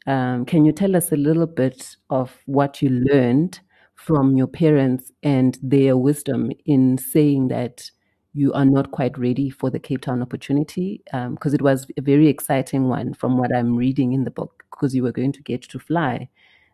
Um, 0.07 0.45
can 0.45 0.65
you 0.65 0.73
tell 0.73 0.97
us 0.97 1.13
a 1.13 1.17
little 1.17 1.47
bit 1.47 1.97
of 2.09 2.39
what 2.47 2.83
you 2.83 2.89
learned 2.89 3.61
from 3.95 4.37
your 4.37 4.47
parents 4.47 5.13
and 5.23 5.59
their 5.63 5.97
wisdom 5.97 6.51
in 6.65 6.99
saying 6.99 7.49
that 7.49 7.91
you 8.33 8.53
are 8.53 8.65
not 8.65 8.93
quite 8.93 9.19
ready 9.19 9.51
for 9.51 9.71
the 9.71 9.79
Cape 9.79 10.03
Town 10.03 10.23
opportunity? 10.23 11.03
Because 11.13 11.53
it 11.53 11.63
was 11.63 11.87
a 11.97 12.01
very 12.01 12.29
exciting 12.29 12.89
one 12.89 13.13
from 13.15 13.37
what 13.37 13.55
I'm 13.55 13.77
reading 13.77 14.13
in 14.13 14.25
the 14.25 14.31
book, 14.31 14.65
because 14.71 14.95
you 14.95 15.03
were 15.03 15.13
going 15.13 15.33
to 15.33 15.43
get 15.43 15.63
to 15.63 15.79
fly 15.79 16.29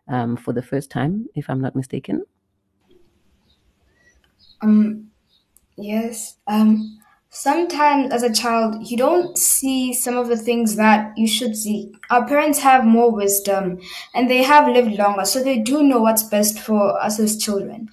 um, 0.07 0.37
for 0.37 0.53
the 0.53 0.61
first 0.61 0.89
time, 0.89 1.27
if 1.35 1.49
I'm 1.49 1.59
not 1.59 1.75
mistaken. 1.75 2.23
Um, 4.61 5.11
yes. 5.77 6.37
Um, 6.47 6.99
sometimes 7.29 8.13
as 8.13 8.23
a 8.23 8.33
child, 8.33 8.89
you 8.89 8.97
don't 8.97 9.37
see 9.37 9.93
some 9.93 10.17
of 10.17 10.27
the 10.27 10.37
things 10.37 10.75
that 10.77 11.17
you 11.17 11.27
should 11.27 11.55
see. 11.55 11.93
Our 12.09 12.27
parents 12.27 12.59
have 12.59 12.85
more 12.85 13.11
wisdom 13.11 13.79
and 14.13 14.29
they 14.29 14.43
have 14.43 14.67
lived 14.67 14.97
longer, 14.97 15.25
so 15.25 15.43
they 15.43 15.59
do 15.59 15.83
know 15.83 15.99
what's 16.01 16.23
best 16.23 16.59
for 16.59 16.99
us 17.01 17.19
as 17.19 17.37
children. 17.37 17.89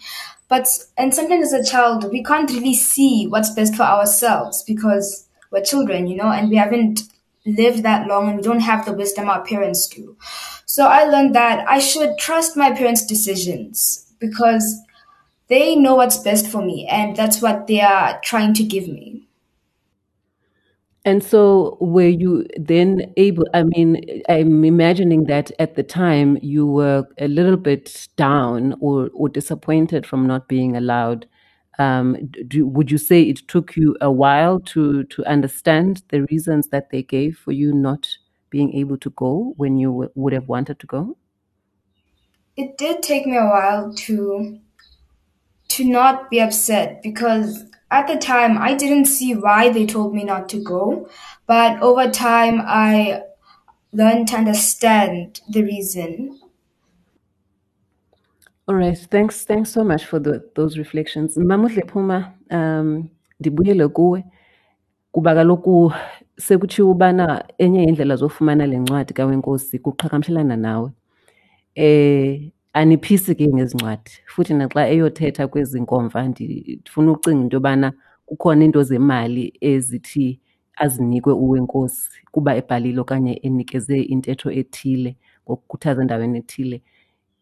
But, 0.49 0.69
and 0.97 1.15
sometimes 1.15 1.53
as 1.53 1.69
a 1.69 1.71
child, 1.71 2.11
we 2.13 2.23
can't 2.23 2.51
really 2.51 2.75
see 2.75 3.27
what's 3.27 3.51
best 3.51 3.75
for 3.75 3.83
ourselves 3.83 4.63
because 4.65 5.27
we're 5.51 5.63
children, 5.65 6.07
you 6.07 6.17
know, 6.17 6.31
and 6.31 6.51
we 6.51 6.57
haven't 6.57 7.03
lived 7.47 7.83
that 7.83 8.07
long 8.07 8.29
and 8.29 8.37
we 8.37 8.43
don't 8.43 8.61
have 8.61 8.85
the 8.85 8.93
wisdom 8.93 9.29
our 9.29 9.45
parents 9.45 9.87
do. 9.89 10.17
So 10.67 10.87
I 10.87 11.05
learned 11.05 11.35
that 11.35 11.65
I 11.69 11.79
should 11.79 12.19
trust 12.19 12.57
my 12.57 12.73
parents' 12.73 13.07
decisions 13.07 14.13
because 14.19 14.81
they 15.49 15.77
know 15.77 15.95
what's 15.97 16.19
best 16.19 16.47
for 16.47 16.63
me 16.63 16.87
and 16.91 17.17
that's 17.17 17.43
what 17.43 17.67
they 17.67 17.81
are 17.81 18.21
trying 18.23 18.55
to 18.55 18.65
give 18.65 18.89
me. 18.89 19.25
And 21.07 21.23
so, 21.23 21.77
were 21.81 22.09
you 22.09 22.47
then 22.57 23.13
able? 23.19 23.45
I 23.53 23.65
mean, 23.65 24.23
I'm 24.27 24.65
imagining 24.65 25.25
that 25.25 25.53
at 25.59 25.75
the 25.75 25.83
time 25.83 26.39
you 26.41 26.67
were 26.67 27.07
a 27.19 27.29
little 27.29 27.59
bit 27.59 28.09
down 28.17 28.75
or, 28.81 29.11
or 29.13 29.29
disappointed 29.29 30.07
from 30.07 30.27
not 30.27 30.49
being 30.49 30.77
allowed. 30.77 31.29
Um, 31.79 32.31
do, 32.49 32.67
would 32.67 32.91
you 32.91 32.97
say 32.97 33.21
it 33.21 33.47
took 33.49 33.77
you 33.77 33.97
a 34.01 34.11
while 34.11 34.61
to 34.61 35.05
to 35.05 35.25
understand 35.27 36.03
the 36.09 36.23
reasons 36.31 36.69
that 36.69 36.89
they 36.91 37.03
gave 37.03 37.37
for 37.37 37.53
you 37.53 37.75
not 37.75 38.09
being 38.49 38.73
able 38.73 38.97
to 38.99 39.11
go 39.11 39.53
when 39.59 39.77
you 39.77 39.89
w- 39.89 40.11
would 40.15 40.33
have 40.33 40.49
wanted 40.49 40.79
to 40.79 40.87
go? 40.87 41.19
It 42.57 42.79
did 42.79 43.03
take 43.03 43.27
me 43.27 43.37
a 43.37 43.45
while 43.45 43.93
to 43.93 44.61
to 45.69 45.85
not 45.85 46.31
be 46.31 46.41
upset 46.41 47.03
because 47.03 47.65
at 47.91 48.07
the 48.07 48.17
time 48.17 48.59
I 48.59 48.75
didn't 48.75 49.07
see 49.07 49.35
why 49.35 49.71
they 49.71 49.87
told 49.87 50.15
me 50.15 50.25
not 50.25 50.49
to 50.51 50.63
go, 50.63 51.09
but 51.47 51.81
over 51.83 52.11
time 52.11 52.61
I 52.65 53.23
learned 53.93 54.29
to 54.29 54.37
understand 54.37 55.41
the 55.49 55.63
reason. 55.63 56.41
All 58.67 58.75
right, 58.75 58.97
thanks 58.97 59.45
thanks 59.45 59.71
so 59.71 59.85
much 59.85 60.07
for 60.07 60.19
the, 60.19 60.43
those 60.55 60.79
reflections. 60.79 61.37
Mamuhle 61.37 61.83
Phuma, 61.87 62.33
um 62.51 63.09
ndibuyele 63.41 63.89
kuwe 63.89 64.25
kuba 65.13 65.35
kaloku 65.35 65.93
sekutshiwo 66.37 66.91
ubana 66.91 67.45
enye 67.59 67.85
indlela 67.85 68.17
zofumana 68.17 68.67
le 68.67 68.79
ncwadi 68.79 69.13
kawenkosi 69.15 69.79
kuqhagamshelana 69.79 70.57
nawe. 70.57 70.91
Eh 71.75 72.51
aniphisi 72.75 73.35
ke 73.35 73.47
ngezincwadi 73.55 74.11
futhi 74.27 74.55
naxa 74.55 74.89
eyothetha 74.89 75.49
kwezi 75.49 75.81
nkomfa 75.81 76.21
ndi- 76.29 76.79
ndifuna 76.81 77.13
ucinga 77.13 77.41
into 77.43 77.57
yobana 77.57 77.93
kukhona 78.27 78.65
iinto 78.65 78.83
zemali 78.83 79.53
ezithi 79.61 80.41
azinikwe 80.77 81.33
uwenkosi 81.33 82.11
kuba 82.33 82.57
ebhalile 82.57 83.01
okanye 83.01 83.33
enikeze 83.47 83.97
intetho 84.03 84.51
ethile 84.51 85.17
ngokukhuthaza 85.47 86.03
endaweni 86.03 86.39
ethile. 86.39 86.83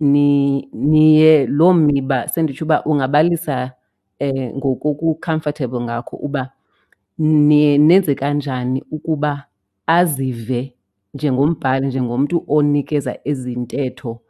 Ni 0.00 0.68
niye 0.72 1.46
loo 1.46 1.72
miba 1.74 2.28
senditsho 2.28 2.64
uba 2.64 2.84
ungabalisa 2.84 3.72
eh 4.18 4.52
ngoku-comfortable 4.56 5.80
ngakho 5.80 6.16
uba 6.16 6.50
niye 7.18 7.78
nenze 7.78 8.14
kanjani 8.14 8.82
ukuba 8.90 9.44
azive 9.86 10.74
njengombhali 11.14 11.86
njengomntu 11.86 12.44
onikeza 12.48 13.18
ezi 13.24 13.56
ntetho 13.56 14.20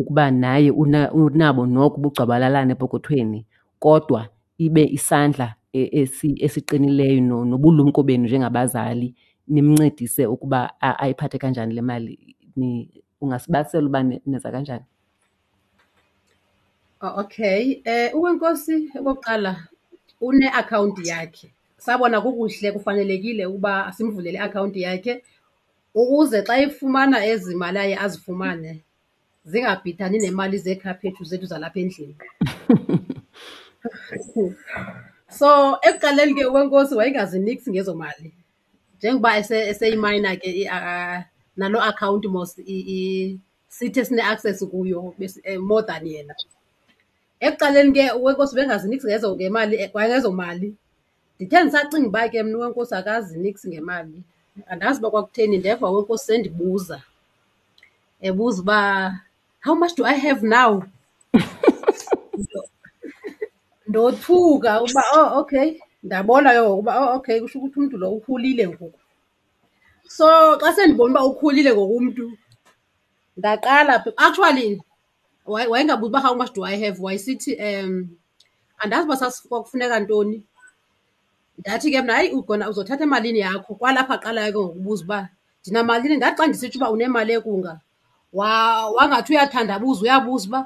ukuba 0.00 0.30
naye 0.30 0.70
una, 0.70 1.12
unabo 1.12 1.66
noko 1.66 1.96
ubugcwabalalane 1.96 2.72
epokothweni 2.72 3.44
kodwa 3.78 4.28
ibe 4.58 4.84
isandla 4.84 5.54
e- 5.72 6.08
esiqinileyo 6.44 7.20
no- 7.20 7.44
nobulumko 7.44 8.02
benu 8.02 8.24
njengabazali 8.24 9.14
nimncedise 9.48 10.26
ukuba 10.26 10.80
ayiphathe 10.80 11.38
kanjani 11.38 11.74
le 11.74 11.82
mali. 11.82 12.36
Ungasibalisela 13.20 13.86
uba 13.86 14.02
neza 14.02 14.20
nenza 14.26 14.50
kanjani? 14.50 14.84
Oh, 17.02 17.20
okay. 17.20 17.80
Eh 17.84 18.14
uwenkosi 18.14 18.90
okokuqala 18.98 19.56
uneakhawunti 20.20 21.08
yakhe. 21.08 21.52
Sabona 21.78 22.20
kukuhle 22.20 22.72
kufanelekile 22.72 23.46
ukuba 23.46 23.92
simvulele 23.92 24.38
i-akhawunti 24.38 24.82
yakhe 24.82 25.22
ukuze 25.94 26.42
xa 26.42 26.58
efumana 26.60 27.24
ezi 27.26 27.54
mali 27.54 27.78
aye 27.78 27.96
azifumane 27.98 28.82
zingabhidani 29.50 30.18
nemali 30.18 30.58
zeekhaphetshu 30.64 31.24
zethu 31.24 31.46
zalapha 31.46 31.80
endlini? 31.80 32.14
So 35.38 35.78
ekuqaleni 35.82 36.34
ke 36.34 36.44
uwenkosi 36.46 36.94
wayengaziniksi 36.94 37.70
ngezo 37.70 37.94
mali. 37.94 38.32
Njengoba 38.98 39.38
ese- 39.38 39.68
eseyimayina 39.70 40.36
ke 40.36 40.50
i- 40.50 40.68
a- 40.68 41.24
naloo 41.56 41.80
akhawunti 41.80 42.28
mos 42.28 42.58
i- 42.58 42.84
i- 42.96 43.38
sithi 43.68 44.04
sine-access 44.04 44.64
kuyo 44.70 45.14
besi- 45.18 45.40
eh, 45.44 45.58
more 45.60 45.86
than 45.86 46.06
yena. 46.06 46.34
Ekuqaleni 47.40 47.92
ke 47.92 48.10
uwenkosi 48.12 48.54
bengaziniksi 48.54 49.06
ngezo 49.06 49.36
ngemali 49.36 49.76
eh, 49.76 49.90
kwangezo 49.92 50.32
mali. 50.32 50.74
Ndithe 51.40 51.62
ndisacinga 51.62 52.08
uba 52.08 52.28
ke 52.28 52.42
mna 52.42 52.58
uwenkosi 52.58 52.94
akaziniksi 52.94 53.68
ngemali. 53.68 54.22
Andazi 54.66 54.98
uba 55.00 55.10
kwakutheni 55.10 55.58
ndeva 55.58 55.90
uwenkosi 55.90 56.24
sendibuza. 56.26 57.02
Ebuza 58.20 58.62
uba 58.62 59.20
how 59.60 59.74
much 59.74 59.94
do 59.94 60.04
i 60.04 60.14
have 60.14 60.42
now? 60.42 60.82
Ndothuka 63.88 64.82
uba 64.82 65.02
oh 65.14 65.38
okay. 65.40 65.80
Ndabona 66.02 66.52
ke 66.52 66.60
ngoku 66.60 66.78
uba 66.80 67.00
oh 67.00 67.16
okay 67.16 67.40
kusho 67.40 67.58
ukuthi 67.58 67.78
umntu 67.80 67.96
lo 67.98 68.10
ukhulile 68.12 68.68
ngoku. 68.68 68.92
So 70.08 70.26
xa 70.58 70.72
sendibona 70.72 71.10
uba 71.20 71.24
ukhulile 71.24 71.74
ngokumntu 71.74 72.32
ndaqala 73.36 74.04
actually 74.16 74.80
waye- 75.46 75.68
wayengabuzi 75.68 76.08
uba 76.10 76.20
how 76.20 76.34
much 76.34 76.52
do 76.54 76.64
i 76.64 76.76
have? 76.80 76.98
Wayesithi 77.02 77.56
um 77.56 78.08
andazi 78.78 79.04
uba 79.04 79.16
sasi- 79.16 79.48
kwakufuneka 79.48 80.00
ntoni. 80.00 80.42
Ndathi 81.58 81.90
ke 81.90 82.02
mna 82.02 82.12
hayi 82.14 82.30
ugona 82.32 82.68
uzothatha 82.70 83.04
emalini 83.04 83.38
yakho. 83.38 83.74
Kwalapha 83.74 84.18
qalayo 84.18 84.52
ke 84.52 84.58
ngokubuza 84.58 85.04
uba 85.04 85.28
ndinamalini? 85.62 86.16
Ndathi 86.16 86.36
xa 86.36 86.46
ndisitsho 86.46 86.78
uba 86.78 86.90
unemali 86.90 87.32
ekunga 87.32 87.68
wa- 87.68 87.80
wangathi 88.32 89.32
uyathandabuza 89.32 90.00
uyabuza 90.02 90.46
uba 90.48 90.60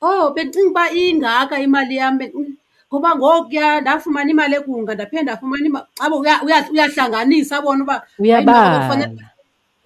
oh 0.00 0.30
bendicinga 0.34 0.70
uba 0.70 0.84
ingaka 0.90 1.60
imali 1.60 1.96
yam 1.96 2.18
ben- 2.18 2.56
ngoba 2.90 3.10
ngokuya 3.16 3.80
ndafumana 3.80 4.30
imali 4.30 4.54
ekunga 4.58 4.94
ndaphinde 4.94 5.22
ndafumana 5.22 5.66
imali 5.66 5.86
xabo 5.98 6.16
uya- 6.22 6.42
uya- 6.46 6.70
uyahlanganisa 6.72 7.58
abone 7.58 7.82
uba 7.82 7.94
hayi, 7.94 8.08
noko 8.18 8.22
uyabala. 8.22 8.78
bekufanele- 8.78 9.24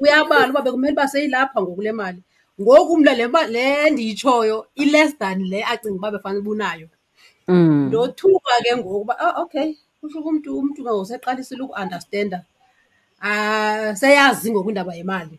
uyabala 0.02 0.50
uba 0.50 0.62
bekumele 0.62 0.92
uba 0.96 1.08
seyilapha 1.12 1.58
ngoku 1.62 1.82
le 1.82 1.92
mali. 1.92 2.20
Ngoku 2.60 2.92
umntu 2.94 3.10
le 3.18 3.26
ma- 3.26 3.46
le 3.54 3.90
ndiyitshoyo 3.90 4.66
i-less 4.82 5.18
than 5.18 5.38
le 5.50 5.60
acinga 5.66 5.98
uba 5.98 6.10
befanele 6.14 6.40
uba 6.40 6.50
unayo 6.50 6.88
Mm. 7.48 7.86
ndothuka 7.90 8.52
ke 8.64 8.70
ngoku 8.76 9.00
uba 9.04 9.14
oh, 9.20 9.42
okay 9.42 9.74
kusho 10.00 10.18
uba 10.22 10.28
umntu 10.30 10.48
umntu 10.58 10.80
ke 10.84 10.88
ngoku 10.90 11.04
seqalisile 11.10 11.62
ukuandastenda 11.66 12.38
um 13.24 13.92
seyazi 13.96 14.48
ngoku 14.52 14.68
indaba 14.70 14.94
yemali. 14.94 15.36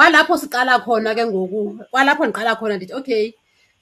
Kwalapho 0.00 0.38
siqala 0.38 0.78
khona 0.80 1.12
ke 1.14 1.26
ngoku 1.26 1.76
kwalapho 1.92 2.24
ndiqala 2.26 2.56
khona 2.56 2.76
ndithi 2.76 2.94
okay 2.96 3.32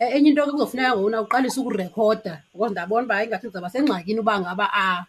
e- 0.02 0.10
enye 0.18 0.28
into 0.30 0.42
ke 0.46 0.50
kuzofuneka 0.50 0.96
ngokuna 0.96 1.20
uqalise 1.22 1.60
ukurekhoda. 1.60 2.42
Because 2.52 2.72
ndabona 2.72 3.04
uba 3.06 3.24
ingathi 3.24 3.46
ndizawuba 3.46 3.70
sengxakini 3.70 4.18
uba 4.20 4.40
ngaba 4.40 4.66
a- 4.74 5.04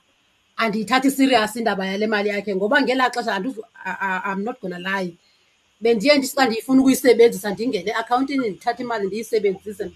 andiyithathi 0.58 1.10
serious 1.12 1.56
indaba 1.56 1.86
yale 1.88 2.08
mali 2.08 2.30
yakhe 2.30 2.56
ngoba 2.56 2.82
ngelaa 2.82 3.10
xesha 3.10 3.34
andizu- 3.38 3.66
I- 3.86 3.98
I- 4.02 4.22
I'm 4.32 4.44
not 4.44 4.62
gonna 4.62 4.78
lie. 4.80 5.18
Bendiye 5.82 6.18
ndithi 6.18 6.36
xa 6.36 6.46
ndiyifuna 6.46 6.82
ukuyisebenzisa 6.82 7.52
ndingene 7.52 7.90
eakhawuntini 7.92 8.50
ndithathe 8.50 8.84
imali 8.84 9.08
ndiyisebenzise 9.08 9.92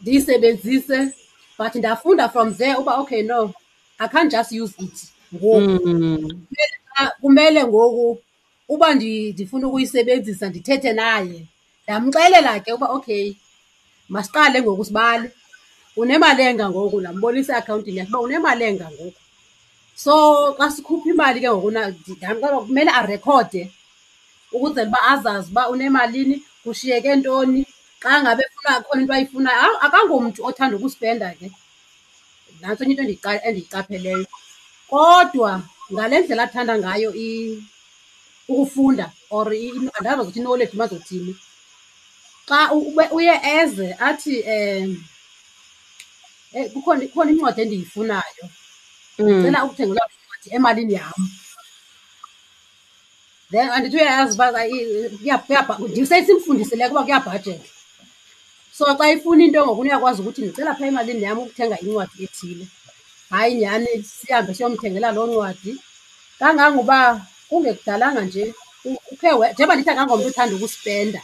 ndiyisebenzise. 0.00 1.12
But 1.58 1.74
ndafunda 1.74 2.28
from 2.28 2.54
there 2.54 2.74
uba 2.76 2.96
okay 2.96 3.22
no 3.22 3.52
i 3.98 4.08
can't 4.08 4.30
just 4.32 4.52
use 4.52 4.74
it 4.78 5.12
ngoku. 5.34 5.86
Mm. 5.88 6.46
Ah, 6.96 7.10
kumele 7.20 7.64
ngoku 7.64 8.18
uba 8.68 8.88
ndi- 8.94 9.32
ndifuna 9.32 9.66
ukuyisebenzisa 9.68 10.44
ndithethe 10.48 10.92
naye. 10.92 11.38
Ndamxelela 11.84 12.60
ke 12.64 12.70
uba 12.72 12.86
okay 12.96 13.26
masiqale 14.08 14.62
ngoku 14.62 14.84
sibale. 14.84 15.28
Unemali 15.96 16.42
enga 16.42 16.66
ngoku 16.70 16.96
ndambonisa 17.00 17.52
eakhawuntini 17.56 17.98
yakhe 17.98 18.10
uba 18.12 18.20
unemali 18.26 18.64
enga 18.70 18.88
ngoku. 18.94 19.20
So 20.04 20.12
xa 20.58 20.66
sikhupha 20.74 21.08
imali 21.10 21.40
ke 21.40 21.48
ngoku 21.50 21.70
ndamxelela 21.70 22.48
uba 22.54 22.60
kumele 22.66 22.90
arekhode 22.90 23.62
ukwenzela 24.52 24.88
uba 24.88 25.00
azazi 25.12 25.48
uba 25.50 25.68
unemalini 25.72 26.36
kushiyeke 26.64 27.16
ntoni. 27.16 27.60
Xa 28.02 28.22
ngabe 28.22 28.42
funa 28.54 28.80
khona 28.84 29.00
into 29.02 29.12
ayifunayo 29.14 29.58
A- 29.66 29.80
akangomntu 29.86 30.40
othanda 30.46 30.76
ukuspenda 30.76 31.28
ke. 31.38 31.46
Nantso 32.60 32.84
enye 32.84 32.92
into 32.94 33.02
endiyiqa- 33.04 33.42
endiyiqapheleyo. 33.48 34.26
Kodwa 34.90 35.52
ngale 35.92 36.16
ndlela 36.20 36.42
athanda 36.46 36.74
ngayo 36.78 37.10
ukufunda 38.48 39.06
or 39.30 39.52
i- 39.54 39.68
i- 39.76 39.90
andazi 39.98 40.16
bazothi 40.18 40.40
knowledge 40.40 40.74
bazothini 40.76 41.32
xa 42.48 42.72
u- 42.72 42.86
ube- 42.90 43.10
uye 43.12 43.34
eze 43.60 43.88
athi 44.08 44.34
um 44.54 45.04
kukhona 46.72 47.00
kukhona 47.06 47.30
incwadi 47.30 47.60
endiyifunayo. 47.62 48.44
Mm. 49.18 49.24
ndicela 49.28 49.64
ukuthengelwa 49.64 50.06
le 50.08 50.14
ncwadi 50.24 50.48
emalini 50.56 50.94
yam. 50.94 51.20
Then 53.50 53.68
andithi 53.70 53.96
uyayazi 53.96 54.34
uba 54.34 54.52
ka- 54.52 54.66
i- 54.66 55.08
kuya- 55.20 55.38
kuyabha- 55.44 55.78
ndisesimfundisileyo 55.88 56.88
kuba 56.90 57.02
kuyabhajethi 57.04 57.70
so 58.72 58.84
xa 58.98 59.10
ifuna 59.12 59.44
into 59.44 59.60
ngoku 59.66 59.80
uyakwazi 59.82 60.20
ukuthi 60.22 60.40
ndicela 60.42 60.74
phaa 60.74 60.86
emalini 60.86 61.22
yam 61.26 61.38
ukuthenga 61.38 61.76
incwadi 61.80 62.24
ethile. 62.24 62.64
Hayi 63.30 63.54
nyhani 63.54 63.90
sihambe 64.04 64.54
siyomthengela 64.54 65.12
loo 65.12 65.26
ncwadi. 65.26 65.72
Kangangoba 66.38 67.26
kungekudalanga 67.48 68.20
nje 68.20 68.54
u- 68.84 69.02
ukhe 69.12 69.32
we- 69.38 69.52
njengoba 69.52 69.74
ndithi 69.74 69.90
akangomntu 69.90 70.28
othanda 70.28 70.54
ukuspenda 70.56 71.22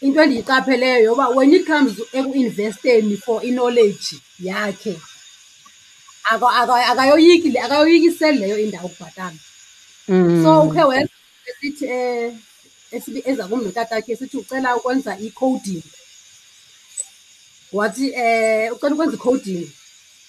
into 0.00 0.22
endiyiqapheleyo 0.22 0.98
yoba 1.06 1.28
when 1.36 1.54
it 1.54 1.66
comes 1.66 1.92
ekuinvesteni 2.18 3.16
for 3.16 3.44
iknowledge 3.44 4.16
yakhe 4.40 4.94
aka- 6.32 6.54
aka- 6.60 6.86
akayoyiki 6.92 7.48
le- 7.48 7.60
akayoyikiseli 7.66 8.38
leyo 8.38 8.58
indawo 8.58 8.86
ukubhatala 8.86 9.38
Mm. 10.08 10.42
so 10.44 10.62
ukhe 10.62 10.82
wenza 10.84 11.12
esithi 11.50 11.84
um 11.86 12.42
esibi- 12.92 13.22
eza 13.30 13.48
kum 13.48 13.60
notatakhe 13.64 14.12
esithi 14.12 14.36
ucela 14.36 14.76
ukwenza 14.76 15.18
i-coding. 15.26 15.82
Wathi 17.72 18.06
um 18.10 18.74
ucela 18.74 18.94
ukwenza 18.94 19.14
i-coding 19.16 19.70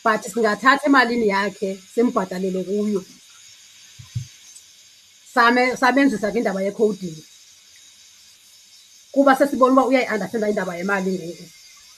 but 0.03 0.21
singathatha 0.33 0.85
emalini 0.85 1.27
yakhe 1.27 1.79
simbhatalele 1.95 2.63
kuyo. 2.63 3.01
Same 5.33 5.75
samenzisa 5.81 6.31
ke 6.31 6.37
indaba 6.39 6.61
ye-coding. 6.63 7.17
Kuba 9.11 9.35
sesibona 9.35 9.73
uba 9.73 9.85
uyayi-understanda 9.87 10.49
indaba 10.49 10.77
yemali 10.77 11.11
ngoku 11.17 11.45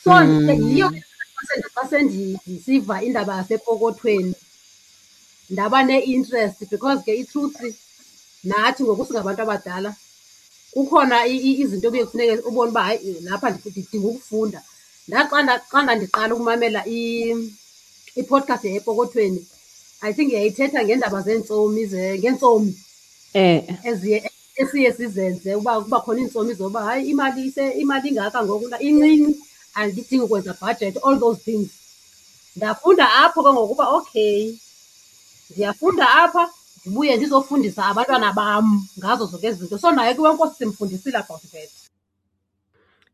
so 0.03 0.11
Mm. 0.11 0.47
ke 0.47 0.53
yiyo 0.67 0.87
ke 0.89 0.99
xa 1.35 1.43
sendi- 1.49 1.71
xa 1.75 1.83
sendi- 1.91 2.37
ndisiva 2.47 2.95
indaba 3.07 3.33
yasepokothweni. 3.39 4.33
Ndaba 5.49 5.83
ne-interest 5.83 6.59
because 6.69 6.99
ke 7.05 7.11
i-truth 7.21 7.55
nathi 8.43 8.83
ngoku 8.83 9.05
singabantu 9.05 9.41
abadala 9.41 9.91
kukhona 10.73 11.25
i- 11.27 11.37
i- 11.49 11.57
izinto 11.61 11.89
kuye 11.91 12.05
kufuneke 12.05 12.41
ubone 12.49 12.71
uba 12.71 12.83
hayi 12.83 13.21
lapha 13.27 13.47
ndi- 13.49 13.69
ndidinga 13.71 14.07
ukufunda. 14.07 14.59
Ndaxa 15.07 15.37
nda- 15.43 15.61
xa 15.71 15.79
ndandiqala 15.83 16.33
ukumamela 16.35 16.81
i- 16.87 17.49
i-podcast 18.19 18.63
yepokothweni 18.65 19.41
i 20.01 20.13
think 20.13 20.33
yayithetha 20.33 20.83
ngeendaba 20.83 21.21
zeentsomi 21.21 21.85
ze- 21.85 22.17
ngeentsomi 22.19 22.71
Eh, 22.71 22.75
eziye 22.75 22.82
esiye 24.55 24.91
sizenze 24.93 25.55
uba 25.55 25.81
kuba 25.81 25.99
khona 26.01 26.19
iintsomi 26.21 26.53
zoba 26.53 26.83
hayi 26.83 27.09
imali 27.09 27.45
ise 27.45 27.71
imali 27.71 28.09
ingaka 28.09 28.43
ngoku 28.45 28.65
incinci. 28.79 29.39
Andidingi 29.75 30.19
ukwenza 30.23 30.53
budget 30.61 30.97
all 31.03 31.19
those 31.19 31.41
things. 31.43 31.69
Ndafunda 32.55 33.13
apho 33.25 33.43
ke 33.43 33.49
ngokuba 33.53 33.89
okay 33.89 34.53
ndiyafunda 35.49 36.05
apha 36.23 36.49
ndibuye 36.85 37.17
ndizofundisa 37.17 37.85
abantwana 37.85 38.33
bam 38.33 38.87
ngazo 38.99 39.25
zonke 39.25 39.47
ezi 39.47 39.59
zinto. 39.59 39.77
So 39.77 39.91
naye 39.91 40.13
kwiwenkosi 40.13 40.55
simfundisile 40.55 41.17
about 41.17 41.41
that. 41.51 41.69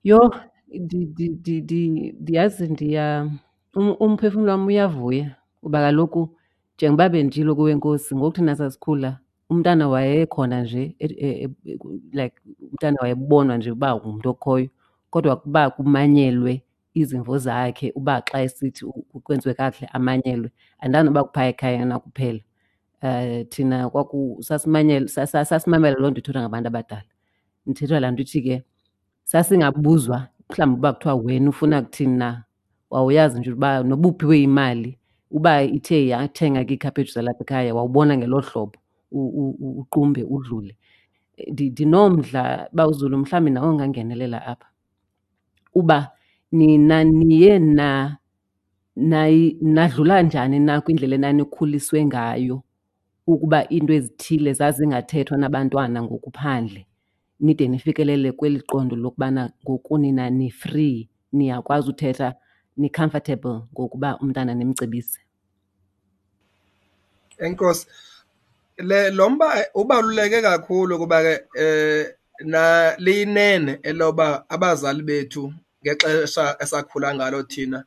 Yho 0.04 0.36
ndi- 0.68 1.08
ndi- 1.08 1.30
ndi- 1.40 1.62
ndi- 1.62 2.14
ndiyazi 2.20 2.68
ndiya 2.68 3.32
um- 3.76 3.96
umphefumlo 4.00 4.52
wam 4.52 4.68
uyavuya 4.68 5.36
kuba 5.62 5.80
kaloku 5.80 6.30
njengoba 6.78 7.10
benditshilo 7.10 7.56
kuwenkosi 7.56 8.16
ngoku 8.16 8.36
thina 8.36 8.56
sasikhula 8.56 9.20
umntana 9.50 9.88
wayekhona 9.90 10.62
nje 10.62 10.96
e- 11.00 11.16
e- 11.28 11.50
e- 11.66 11.78
like 12.12 12.36
umntana 12.72 12.98
wayebonwa 13.02 13.58
nje 13.58 13.72
uba 13.72 13.96
ngumntu 13.96 14.30
okhoyo 14.30 14.70
kodwa 15.10 15.36
kuba 15.36 15.70
kumanyelwe 15.70 16.64
izimvo 16.94 17.38
zakhe 17.38 17.92
uba 17.96 18.22
xa 18.22 18.42
esithi 18.42 18.86
u- 18.86 19.20
kwenziwe 19.24 19.54
kakuhle 19.54 19.88
amanyelwe. 19.94 20.52
Andanoba 20.80 21.24
kuphaya 21.24 21.50
ekhaya 21.50 21.86
na 21.86 22.00
kuphela. 22.00 22.40
Um 23.04 23.46
thina 23.50 23.90
kwaku 23.90 24.38
sasimamela 25.44 25.96
loo 26.00 26.10
nto 26.12 26.20
ithethwa 26.20 26.42
ngabantu 26.42 26.68
abadala. 26.68 27.04
Ndithethwa 27.66 28.00
laa 28.00 28.12
nto 28.12 28.22
ithi 28.22 28.42
ke 28.42 28.64
sasingabuzwa 29.24 30.28
mhlawumbi 30.50 30.80
uba 30.80 30.94
kuthiwa 30.94 31.16
wena 31.16 31.50
ufuna 31.50 31.82
kuthini 31.82 32.18
na 32.18 32.44
wawuyazi 32.90 33.40
nje 33.40 33.52
uba 33.52 33.84
noba 33.84 34.10
uphiwe 34.10 34.42
imali 34.42 34.98
uba 35.32 35.64
ithe 35.64 36.08
yathenga 36.08 36.66
ke 36.66 36.74
ikhaphetshu 36.74 37.14
zalapha 37.14 37.42
ekhaya 37.44 37.76
wawubona 37.76 38.18
ngelo 38.18 38.40
hlobo 38.42 38.79
uqumbe 39.12 40.24
udlule 40.24 40.76
ndinomdla 41.48 42.70
bawuzulu 42.74 42.92
uzulu 42.92 43.18
mhlawumbi 43.18 43.52
nawe 43.52 43.70
ungangenelela 43.70 44.46
apha 44.46 44.68
uba 45.74 46.12
nina 46.52 47.04
niye 47.04 47.60
na 47.60 48.18
nadlula 48.96 49.56
nadlula 49.62 50.22
njani 50.22 50.60
na 50.60 50.82
kwindlela 50.82 51.16
enanikhuliswe 51.16 52.06
ngayo 52.06 52.64
ukuba 53.28 53.60
iinto 53.72 53.94
ezithile 53.94 54.54
zazingathethwa 54.54 55.38
nabantwana 55.38 56.04
ngokuphandle 56.04 56.86
nide 57.40 57.68
nifikelele 57.68 58.32
kweli 58.32 58.62
qondo 58.62 58.96
lokubana 58.96 59.52
ngokunina 59.64 60.30
ni-free 60.30 61.10
niyakwazi 61.34 61.90
uthetha 61.90 62.36
ni-comfortable 62.78 63.62
ngokuba 63.74 64.18
umntana 64.22 64.54
nimcebise 64.54 65.20
Enkosi. 67.40 67.88
Le 68.80 69.12
lo 69.12 69.30
mba 69.30 69.66
ubaluleke 69.74 70.42
kakhulu 70.42 70.98
kuba 70.98 71.22
ke 71.22 71.34
eh 71.56 72.16
na 72.40 72.96
liyinene 72.98 73.80
eloba 73.84 74.46
abazali 74.50 75.04
bethu 75.04 75.54
ngexesha 75.84 76.56
esakhula 76.60 77.16
ngalo 77.16 77.44
thina. 77.44 77.84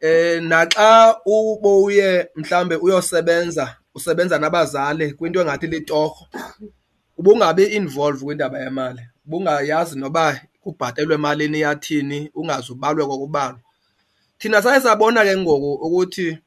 Eh 0.00 0.42
naxa 0.42 1.20
ubuye 1.26 2.28
mhlambe 2.34 2.76
uyosebenza 2.76 3.76
usebenza 3.94 4.38
nabazali 4.38 5.12
kwinto 5.12 5.40
engathi 5.40 5.66
litorho 5.66 6.26
ubungabi 7.18 7.64
involved 7.64 8.22
kwindaba 8.24 8.58
yemali. 8.58 9.02
Ubungayazi 9.26 9.98
noba 9.98 10.40
kubhatelwe 10.62 11.14
emalini 11.14 11.60
yathini 11.60 12.30
ungazubalwe 12.34 13.06
kokubalwa. 13.06 13.60
Thina 14.38 14.62
saye 14.62 14.80
sabona 14.80 15.24
ke 15.24 15.36
ngoku 15.36 15.74
ukuthi 15.74 16.38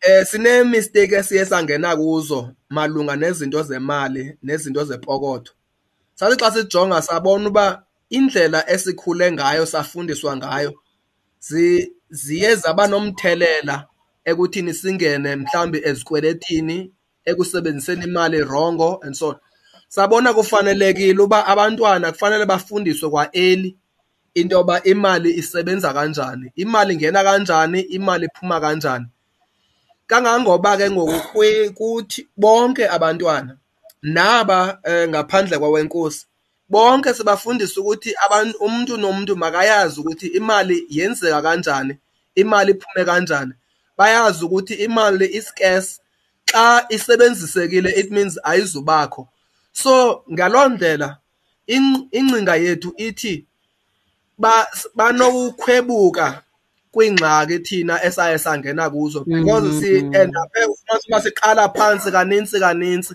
eh 0.00 0.26
sine 0.26 0.64
mistake 0.64 1.14
esiye 1.14 1.46
sangena 1.46 1.96
kuzo 1.96 2.50
malunga 2.68 3.16
nezinto 3.16 3.62
zemali 3.62 4.36
nezinto 4.42 4.84
zepokotho 4.84 5.52
sathi 6.14 6.36
xa 6.36 6.50
sijonga 6.52 7.02
sabona 7.02 7.48
uba 7.48 7.82
indlela 8.10 8.70
esikhule 8.70 9.32
ngayo 9.32 9.66
safundiswa 9.66 10.36
ngayo 10.36 10.74
zi 11.40 11.92
ziye 12.10 12.54
zaba 12.54 12.86
nomthelela 12.86 13.86
ekuthini 14.24 14.74
singene 14.74 15.36
mhlambi 15.36 15.78
ezikweletini 15.84 16.92
ekusebenziseni 17.24 18.04
imali 18.04 18.38
rongo 18.40 19.00
and 19.02 19.14
so 19.14 19.28
on. 19.28 19.36
sabona 19.88 20.34
kufanelekile 20.34 21.22
uba 21.22 21.46
abantwana 21.46 22.12
kufanele 22.12 22.46
bafundiswe 22.46 23.10
kwa 23.10 23.36
early 23.36 23.76
into 24.34 24.56
yoba 24.56 24.82
imali 24.82 25.30
isebenza 25.34 25.92
kanjani. 25.92 26.52
Imali 26.56 26.94
ingena 26.94 27.24
kanjani 27.24 27.80
imali 27.80 28.26
iphuma 28.26 28.60
kanjani. 28.60 29.06
Kangangoba 30.10 30.76
ke 30.78 30.86
ngoku 30.90 31.44
kuthi 31.78 32.20
bonke 32.36 32.84
abantwana 32.88 33.52
naba 34.02 34.78
eh, 34.84 35.08
ngaphandle 35.08 35.58
kwawenkosi 35.58 36.26
bonke 36.68 37.14
sibafundisa 37.14 37.80
ukuthi 37.80 38.10
abantu 38.24 38.58
umuntu 38.58 38.96
nomuntu 38.96 39.32
makayazi 39.36 40.00
ukuthi 40.00 40.26
imali 40.26 40.76
yenzeka 40.90 41.42
kanjani 41.42 41.94
imali 42.34 42.70
iphume 42.72 43.04
kanjani. 43.04 43.52
Bayazi 43.98 44.44
ukuthi 44.44 44.74
imali 44.74 45.26
iscarce 45.26 46.00
xa 46.46 46.86
isebenzisekile 46.88 47.90
it 47.96 48.10
means 48.10 48.38
ayizubakho. 48.42 49.28
So 49.72 50.24
ngaloo 50.32 50.68
ndlela 50.68 51.18
in- 51.66 52.08
ingcinga 52.10 52.56
yethu 52.56 52.94
ithi 52.96 53.46
ba 54.38 54.66
banokukhwebuka 54.94 56.42
kwingxaki 56.92 57.58
thina 57.58 58.04
esaye 58.04 58.38
sangena 58.38 58.90
kuzo 58.90 59.24
because 59.24 59.80
si 59.80 59.98
end 59.98 60.34
up 60.36 60.50
uma 61.08 61.20
siqala 61.20 61.68
phansi 61.68 62.10
kaninzi 62.12 62.60
kaninzi 62.60 63.14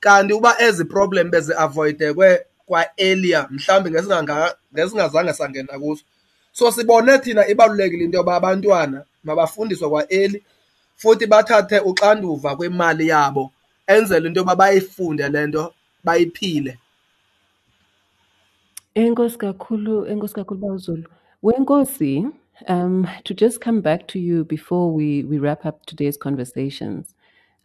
kanti 0.00 0.34
uba 0.34 0.54
ezi 0.60 0.84
problem 0.84 1.30
bezi 1.30 1.52
avoidekwe 1.54 2.44
kwa 2.66 2.86
earlier 2.96 3.48
mhlawumbi 3.50 3.90
ngesingazange 3.90 5.32
sangena 5.32 5.78
kuzo. 5.78 6.02
So 6.52 6.70
sibone 6.70 7.18
thina 7.18 7.48
ibalulekile 7.48 8.04
into 8.04 8.18
yoba 8.18 8.36
abantwana 8.36 9.04
mabafundiswe 9.24 9.88
kwa 9.88 10.12
early 10.12 10.42
futhi 10.96 11.26
bathathe 11.26 11.78
uxanduva 11.80 12.56
kwemali 12.56 13.08
yabo 13.08 13.52
enzele 13.86 14.28
into 14.28 14.40
yoba 14.40 14.56
bayifunde 14.56 15.28
le 15.28 15.46
nto 15.46 15.74
bayiphile. 16.04 16.78
Enkosi 18.94 19.38
kakhulu, 19.38 20.06
enkosi 20.06 20.34
kakhulu 20.34 20.60
Bawuzulu. 20.60 21.04
Wenkosi, 21.42 22.26
um, 22.68 23.08
to 23.24 23.34
just 23.34 23.60
come 23.60 23.80
back 23.80 24.06
to 24.08 24.18
you 24.18 24.44
before 24.44 24.92
we, 24.92 25.24
we 25.24 25.38
wrap 25.38 25.64
up 25.66 25.84
today's 25.86 26.16
conversations, 26.16 27.14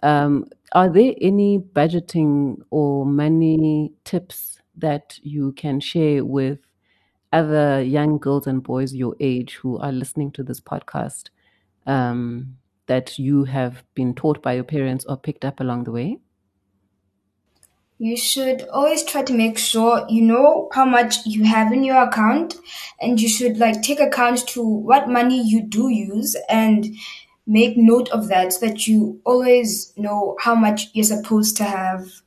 um, 0.02 0.46
are 0.74 0.90
there 0.90 1.14
any 1.22 1.60
budgeting 1.60 2.62
or 2.70 3.06
money 3.06 3.92
tips 4.04 4.60
that 4.78 5.20
you 5.22 5.52
can 5.54 5.80
share 5.80 6.24
with 6.24 6.60
other 7.34 7.82
young 7.82 8.18
girls 8.18 8.48
and 8.48 8.64
boys 8.64 8.94
your 8.94 9.16
age 9.20 9.56
who 9.56 9.78
are 9.80 9.92
listening 9.92 10.32
to 10.32 10.44
this 10.44 10.60
podcast 10.60 11.30
um, 11.86 12.58
that 12.88 13.20
you 13.20 13.44
have 13.44 13.84
been 13.94 14.16
taught 14.16 14.42
by 14.42 14.54
your 14.54 14.64
parents 14.64 15.06
or 15.06 15.18
picked 15.18 15.46
up 15.46 15.60
along 15.60 15.84
the 15.84 15.92
way? 15.92 16.18
You 18.02 18.16
should 18.16 18.62
always 18.70 19.04
try 19.04 19.24
to 19.24 19.34
make 19.34 19.58
sure 19.58 20.06
you 20.08 20.22
know 20.22 20.70
how 20.72 20.86
much 20.86 21.26
you 21.26 21.44
have 21.44 21.74
in 21.74 21.84
your 21.84 22.02
account 22.02 22.56
and 23.02 23.20
you 23.20 23.28
should 23.28 23.58
like 23.58 23.82
take 23.82 24.00
account 24.00 24.48
to 24.48 24.64
what 24.64 25.10
money 25.10 25.44
you 25.46 25.62
do 25.62 25.90
use 25.90 26.38
and 26.48 26.88
make 27.46 27.76
note 27.76 28.08
of 28.10 28.30
that 28.30 28.54
so 28.54 28.66
that 28.66 28.88
you 28.88 29.20
always 29.26 29.94
know 29.98 30.38
how 30.40 30.56
much 30.56 30.92
you're 30.94 31.04
supposed 31.04 31.58
to 31.58 31.66
have. 31.66 32.22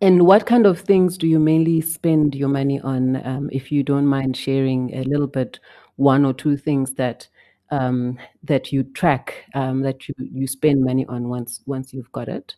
And 0.00 0.26
what 0.26 0.46
kind 0.46 0.64
of 0.64 0.78
things 0.78 1.18
do 1.18 1.26
you 1.26 1.40
mainly 1.40 1.80
spend 1.80 2.36
your 2.36 2.48
money 2.48 2.80
on? 2.80 3.16
Um, 3.26 3.50
if 3.50 3.72
you 3.72 3.82
don't 3.82 4.06
mind 4.06 4.36
sharing 4.36 4.94
a 4.94 5.02
little 5.02 5.26
bit, 5.26 5.58
one 5.96 6.24
or 6.24 6.32
two 6.32 6.56
things 6.56 6.94
that 6.94 7.26
um, 7.72 8.16
that 8.44 8.70
you 8.70 8.84
track 8.84 9.44
um, 9.54 9.82
that 9.82 10.08
you, 10.08 10.14
you 10.18 10.46
spend 10.46 10.84
money 10.84 11.04
on 11.06 11.28
once 11.28 11.62
once 11.66 11.92
you've 11.92 12.12
got 12.12 12.28
it. 12.28 12.54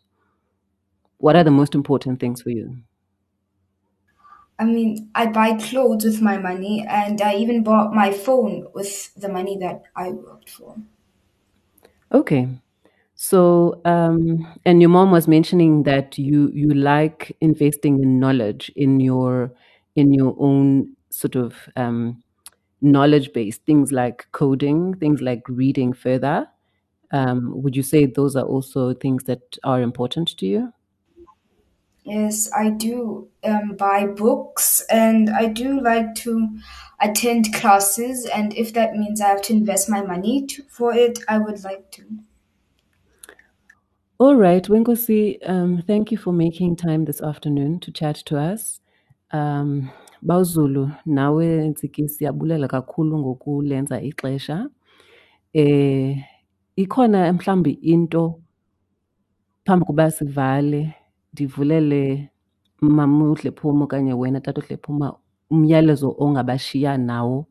What 1.20 1.36
are 1.36 1.44
the 1.44 1.50
most 1.50 1.74
important 1.74 2.18
things 2.18 2.42
for 2.42 2.50
you? 2.50 2.76
I 4.58 4.64
mean, 4.64 5.10
I 5.14 5.26
buy 5.26 5.54
clothes 5.58 6.04
with 6.04 6.20
my 6.20 6.36
money 6.36 6.84
and 6.88 7.20
I 7.22 7.34
even 7.36 7.62
bought 7.62 7.94
my 7.94 8.10
phone 8.10 8.66
with 8.74 9.14
the 9.14 9.28
money 9.28 9.56
that 9.58 9.82
I 9.96 10.10
worked 10.10 10.50
for. 10.50 10.76
Okay. 12.12 12.48
So, 13.14 13.80
um, 13.84 14.46
and 14.64 14.80
your 14.80 14.88
mom 14.90 15.10
was 15.10 15.28
mentioning 15.28 15.82
that 15.84 16.16
you 16.18 16.50
you 16.54 16.72
like 16.72 17.36
investing 17.40 18.02
in 18.02 18.18
knowledge 18.18 18.72
in 18.76 18.98
your 18.98 19.52
in 19.94 20.14
your 20.14 20.34
own 20.38 20.96
sort 21.10 21.36
of 21.36 21.68
um, 21.76 22.22
knowledge 22.80 23.32
base, 23.34 23.58
things 23.58 23.92
like 23.92 24.26
coding, 24.32 24.94
things 24.96 25.20
like 25.20 25.42
reading 25.48 25.92
further. 25.92 26.48
Um, 27.12 27.62
would 27.62 27.76
you 27.76 27.82
say 27.82 28.06
those 28.06 28.36
are 28.36 28.44
also 28.44 28.94
things 28.94 29.24
that 29.24 29.58
are 29.64 29.82
important 29.82 30.36
to 30.38 30.46
you? 30.46 30.72
Yes, 32.11 32.50
I 32.52 32.70
do 32.70 33.28
um, 33.44 33.76
buy 33.76 34.06
books 34.06 34.84
and 34.90 35.30
I 35.30 35.46
do 35.46 35.80
like 35.80 36.16
to 36.16 36.48
attend 37.00 37.54
classes. 37.54 38.26
And 38.26 38.52
if 38.54 38.72
that 38.74 38.94
means 38.94 39.20
I 39.20 39.28
have 39.28 39.42
to 39.42 39.52
invest 39.52 39.88
my 39.88 40.02
money 40.02 40.44
to, 40.46 40.64
for 40.68 40.92
it, 40.92 41.20
I 41.28 41.38
would 41.38 41.62
like 41.62 41.88
to. 41.92 42.02
All 44.18 44.34
right, 44.34 44.62
Wenkosi, 44.68 45.38
um, 45.48 45.82
thank 45.86 46.11
you 46.11 46.18
for 46.18 46.32
making 46.32 46.74
time 46.74 47.04
this 47.04 47.22
afternoon 47.22 47.78
to 47.80 47.92
chat 47.92 48.16
to 48.26 48.38
us. 48.38 48.80
Um, 49.30 49.90
Bawuzulu, 50.22 50.96
nawe 51.06 51.68
Ntsiki 51.68 52.08
siyabulela 52.08 52.68
kakhulu 52.68 53.18
ngokulenza 53.18 54.00
ixesha. 54.02 54.68
Eh 55.54 56.16
ikhona 56.76 57.32
mhlambi 57.32 57.70
into 57.70 58.40
phambi 59.64 59.84
kuba 59.86 60.11
sivale 60.11 60.94
ndivulele 61.32 62.30
mama 62.80 63.30
uDlephumo 63.30 63.84
okanye 63.84 64.14
wena 64.14 64.40
tata 64.40 64.60
uDlephumo 64.60 65.18
umyalezo 65.50 66.14
ongabashiya 66.18 66.98
nawo 66.98 67.46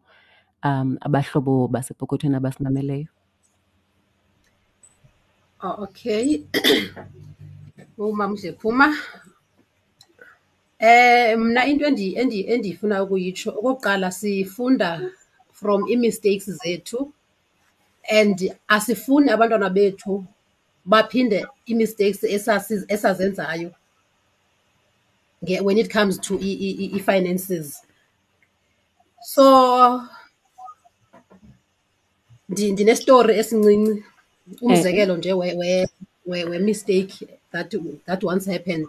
um 0.63 0.97
abahlobo 1.01 1.67
basepokothweni 1.67 2.35
abasimameleyo. 2.35 3.07
Oh, 5.61 5.83
okay. 5.83 6.43
Umama 7.97 8.35
Dlephuma. 8.35 8.95
Eh 10.79 11.35
mna 11.37 11.65
into 11.65 11.85
endi 11.85 12.15
endi 12.15 12.47
endifuna 12.47 13.03
ukuyitsho 13.03 13.49
okokuqala 13.51 14.11
sifunda 14.11 15.11
from 15.51 15.83
i-mistakes 15.89 16.49
zethu 16.63 17.11
and 18.09 18.55
asifuni 18.67 19.29
abantwana 19.29 19.69
bethu 19.69 20.23
baphinde 20.85 21.45
i-mistakes 21.65 22.23
esasi- 22.23 22.85
esazenzayo 22.87 23.71
when 25.61 25.77
it 25.77 25.89
comes 25.93 26.19
to 26.19 26.37
i-finances. 26.41 27.81
So 29.21 30.01
ndi- 32.49 32.71
ndinestory 32.73 33.33
esincinci 33.39 34.03
umzekelo 34.61 35.17
nje 35.17 35.33
we, 35.33 35.53
we, 35.55 35.87
we, 36.25 36.43
we 36.43 36.59
mistake 36.59 37.13
that, 37.51 37.75
that 38.05 38.23
once 38.23 38.51
happened 38.51 38.87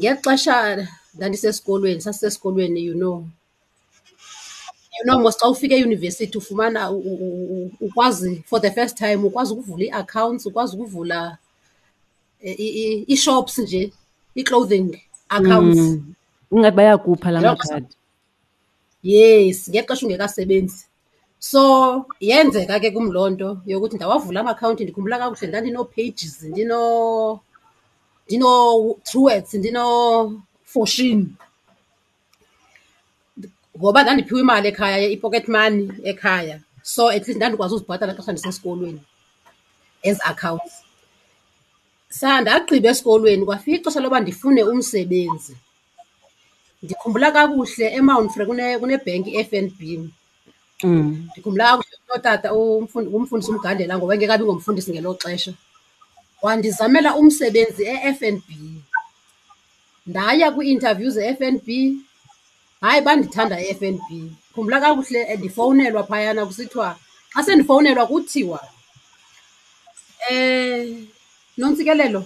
ngexesha 0.00 0.88
ndandisesikolweni 1.14 2.00
sasisesikolweni 2.00 2.84
you 2.84 2.94
know 2.94 3.26
you 4.98 5.04
know 5.04 5.18
mos 5.20 5.36
xa 5.38 5.48
ufika 5.48 5.74
eyunivesithi 5.74 6.38
ufumana 6.38 6.90
ukwazi 7.80 8.42
for 8.46 8.60
the 8.60 8.70
first 8.70 8.96
time 8.98 9.16
ukwazi 9.16 9.52
ukuvula 9.52 9.84
ii-accounts 9.84 10.46
ukwazi 10.46 10.76
ukuvula 10.76 11.38
eh, 12.40 12.56
ii-shops 13.10 13.58
nje 13.58 13.92
ii-clothing 14.36 15.00
accounts 15.28 15.78
Mm. 15.78 16.14
Ingathi 16.58 16.76
bayakupha 16.76 17.30
la 17.30 17.40
makhadi. 17.40 17.86
yes 19.02 19.68
ngexesha 19.70 20.06
ungekasebenzi 20.06 20.84
so 21.38 22.06
yenzeka 22.20 22.80
ke 22.80 22.90
kum 22.90 23.12
loo 23.12 23.30
nto 23.30 23.58
yokuthi 23.66 23.96
ndawavula 23.96 24.40
amakhawunti 24.40 24.82
ndikhumbula 24.84 25.18
kakuhle 25.18 25.46
ndandinoo-pages 25.48 26.42
ndino 26.42 27.40
ndino-truwords 28.26 29.54
ndino-fortune 29.54 31.26
ngoba 33.78 34.02
ndandiphiwe 34.02 34.40
imali 34.40 34.68
ekhaya 34.68 35.08
i-pocket 35.14 35.48
money 35.48 35.88
ekhaya. 36.04 36.56
So 36.82 37.08
at 37.10 37.26
least 37.26 37.36
ndandikwazi 37.38 37.74
uzibhatala 37.74 38.14
xesha 38.14 38.32
ndisesikolweni 38.32 39.00
as 40.10 40.18
accounts. 40.30 40.72
Sa 42.08 42.40
ndagqiba 42.40 42.88
esikolweni 42.90 43.44
kwafika 43.44 43.76
ixesha 43.78 44.00
loba 44.00 44.20
ndifune 44.20 44.62
umsebenzi. 44.62 45.56
Ndikhumbula 46.82 47.32
kakuhle 47.32 47.86
emount 47.98 48.30
frere 48.32 48.46
kune- 48.48 48.78
kunebhenki 48.78 49.30
i-f 49.38 49.52
n 49.52 49.66
b. 49.78 50.10
Mm. 50.84 51.28
ndikhumbula 51.32 51.64
kakuhle 51.70 51.96
unotata 52.08 52.48
umfundi- 52.52 53.10
umfundisi 53.16 53.50
umgandela 53.50 53.98
ngoba 53.98 54.14
engekabi 54.14 54.44
ngomfundisi 54.44 54.90
ngelo 54.92 55.14
xesha. 55.22 55.52
Wandizamela 56.42 57.16
umsebenzi 57.16 57.82
e-f 57.84 58.22
n 58.22 58.36
b. 58.46 58.48
Ndaya 60.06 60.50
kwii-interview 60.52 61.10
ze-f 61.10 61.40
n 61.40 61.56
b 61.66 61.96
hayi 62.84 63.00
bandithanda 63.06 63.56
i-f 63.60 63.82
n 63.82 63.96
b. 64.08 64.30
Khumbula 64.54 64.80
kakuhle 64.80 65.20
eh, 65.30 65.38
ndifowunelwa 65.38 66.02
phayana 66.08 66.46
kusithiwa 66.46 66.88
xa 67.34 67.40
sendifowunelwa 67.46 68.04
kuthiwa 68.06 68.60
um 70.30 71.06
nontsikelelo 71.58 72.22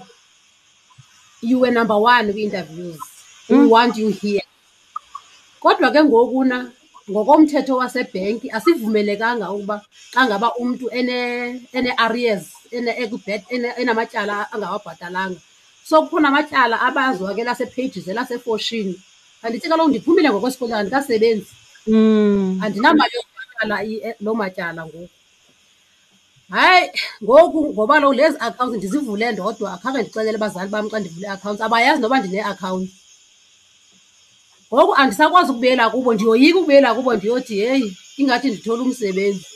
you 1.43 1.61
were 1.61 1.71
number 1.71 1.97
one 1.97 2.33
kwi-interviews. 2.33 2.99
We 3.49 3.67
want 3.67 3.97
you 3.97 4.09
here. 4.11 4.43
Kodwa 5.61 5.91
ke 5.91 6.05
ngokuna 6.05 6.71
ngokomthetho 7.11 7.77
wasebhenki 7.77 8.51
asivumelekanga 8.51 9.51
ukuba 9.51 9.77
xa 10.15 10.27
ngaba 10.27 10.55
umntu 10.57 10.91
ene- 10.91 11.61
ene-arrears 11.73 12.47
ene- 12.71 12.97
ekwi-bad- 13.03 13.49
ene- 13.51 13.75
enamatyala 13.81 14.53
angawabhatalanga. 14.53 15.41
So 15.85 16.03
kukho 16.03 16.21
namatyala 16.21 16.81
abaziwa 16.81 17.35
ke 17.35 17.45
lasepages 17.45 18.09
elasefortune 18.09 18.95
andithi 19.43 19.69
kaloku 19.69 19.89
ndiphumile 19.91 20.29
ngokwesikolo 20.31 20.75
andikasebenzi 20.77 21.47
Mm. 21.87 22.61
andinamali 22.65 23.13
yokubhatala 23.17 23.77
i- 23.85 24.03
e- 24.09 24.17
loo 24.21 24.35
matyala 24.35 24.83
ngoku. 24.87 25.09
Hayi 26.51 26.91
ngoku 27.25 27.61
ngoba 27.75 28.01
lo 28.01 28.13
lezi 28.13 28.37
accounts 28.41 28.77
ndizivule 28.77 29.33
ndodwa 29.33 29.73
akhange 29.75 29.99
ndixelele 30.03 30.37
abazali 30.39 30.71
bam 30.71 30.87
xa 30.91 30.99
ndivule 31.01 31.29
accounts 31.29 31.61
abayazi 31.63 32.01
noba 32.03 32.19
ndine-accounts 32.21 32.91
ngoku 34.73 34.93
andisakwazi 35.01 35.51
ukubuyela 35.51 35.91
kubo 35.91 36.15
ndiyoyika 36.15 36.59
ukubuyela 36.59 36.95
kubo 36.95 37.11
ndiyothi 37.17 37.55
heyi 37.61 37.97
ingathi 38.21 38.49
ndithole 38.51 38.83
umsebenzi. 38.83 39.47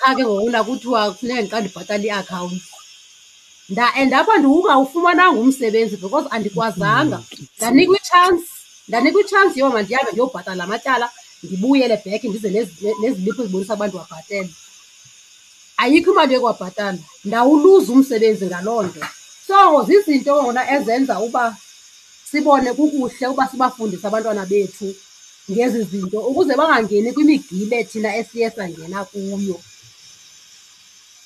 Qha 0.00 0.14
ke 0.16 0.22
ngoku 0.24 0.50
nakuthiwa 0.50 1.10
kufuneka 1.12 1.40
ndiqa 1.40 1.60
ndibhatale 1.60 2.06
iakhawunti 2.08 2.64
and 4.00 4.12
apha 4.14 4.38
ndiwungawufumananga 4.38 5.40
umsebenzi 5.40 5.96
because 5.96 6.26
andikwazanga. 6.30 7.18
Ndanikwa 7.58 7.96
itshansi 7.96 8.48
ndanikwa 8.92 9.20
itshansi 9.24 9.60
yoba 9.60 9.72
mandihambe 9.74 10.10
ndiyobhatala 10.12 10.64
amatyala 10.64 11.06
ndibuyele 11.42 11.96
back 12.04 12.22
ndize 12.24 12.48
nezi- 12.54 12.96
neziliphu 13.00 13.40
ezibonisa 13.42 13.72
abantu 13.72 13.96
wabhatele 13.96 14.50
ayikho 15.82 16.10
imali 16.12 16.34
yokwabhatala 16.34 16.98
ndawuluza 17.24 17.92
umsebenzi 17.92 18.44
ngaloo 18.46 18.82
nto. 18.86 19.00
So 19.46 19.56
zizinto 19.88 20.42
ngona 20.42 20.62
ezenza 20.74 21.14
uba 21.26 21.56
sibone 22.30 22.72
kukuhle 22.76 23.26
uba 23.32 23.48
sibafundise 23.50 24.06
abantwana 24.06 24.44
bethu 24.46 24.88
ngezi 25.50 25.80
zinto 25.90 26.18
ukuze 26.30 26.52
bangangeni 26.60 27.12
kwimigibe 27.12 27.84
thina 27.84 28.10
esiye 28.20 28.50
sangena 28.50 29.04
kuyo. 29.04 29.56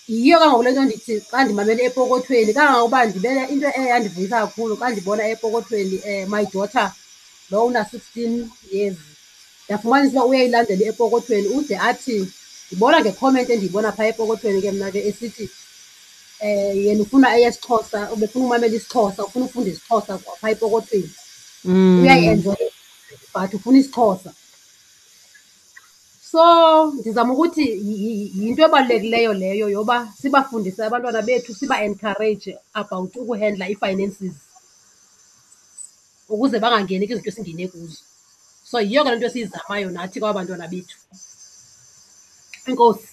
Yiyo 0.08 0.38
kangoku 0.38 0.62
le 0.62 0.70
nto 0.72 0.82
ndithi 0.84 1.14
xa 1.30 1.44
ndimamele 1.44 1.82
epokothweni 1.88 2.52
kangangokuba 2.54 3.06
ndibele 3.06 3.42
into 3.52 3.68
eyandivuyisa 3.80 4.36
kakhulu 4.46 4.74
xa 4.80 4.86
ndibona 4.90 5.22
epokothweni 5.32 5.96
um 6.10 6.30
my 6.32 6.44
daughter 6.52 6.92
lo 7.50 7.64
una-sixteen 7.66 8.50
years. 8.72 8.96
Ndafumanisa 9.68 10.16
uba 10.16 10.24
uyayilandela 10.24 10.86
epokothweni 10.86 11.48
ude 11.48 11.76
athi 11.78 12.28
ndibona 12.70 13.00
ngecomment 13.00 13.50
endiyibona 13.50 13.92
phaa 13.92 14.06
epokothweni 14.12 14.62
ke 14.62 14.72
mna 14.72 14.90
ke 14.90 15.00
esithi 15.08 15.50
um 16.40 16.76
yena 16.86 17.02
ufuna 17.02 17.36
eyesixhosa 17.36 18.12
ubefuna 18.12 18.44
umamela 18.44 18.74
isixhosa 18.76 19.24
ufuna 19.24 19.44
ufunda 19.44 19.70
isixhosa 19.70 20.18
phaa 20.40 20.50
epokothweni. 20.50 21.10
Mm. 21.64 22.02
uyayi-enjoya 22.02 22.68
but 23.34 23.54
ufuna 23.54 23.78
isixhosa. 23.78 24.32
So 26.30 26.92
ndizama 26.92 27.32
ukuthi 27.34 27.62
yi- 27.62 28.00
yi- 28.04 28.32
yinto 28.38 28.62
ebalulekileyo 28.62 29.32
leyo 29.34 29.68
yoba 29.68 30.12
sibafundise 30.22 30.84
abantwana 30.84 31.22
bethu 31.22 31.54
siba-encourage 31.54 32.56
about 32.74 33.16
ukuhandla 33.16 33.70
ii-finances 33.70 34.32
ukuze 36.28 36.58
bangangeni 36.60 37.06
kwizinto 37.06 37.30
esingene 37.30 37.68
kuzo. 37.68 38.02
So 38.64 38.80
yiyo 38.80 39.04
ke 39.04 39.10
le 39.10 39.16
nto 39.16 39.26
esiyizamayo 39.26 39.90
nathi 39.90 40.20
kwabantwana 40.20 40.68
bethu. 40.68 40.96
Enkosi 42.66 43.08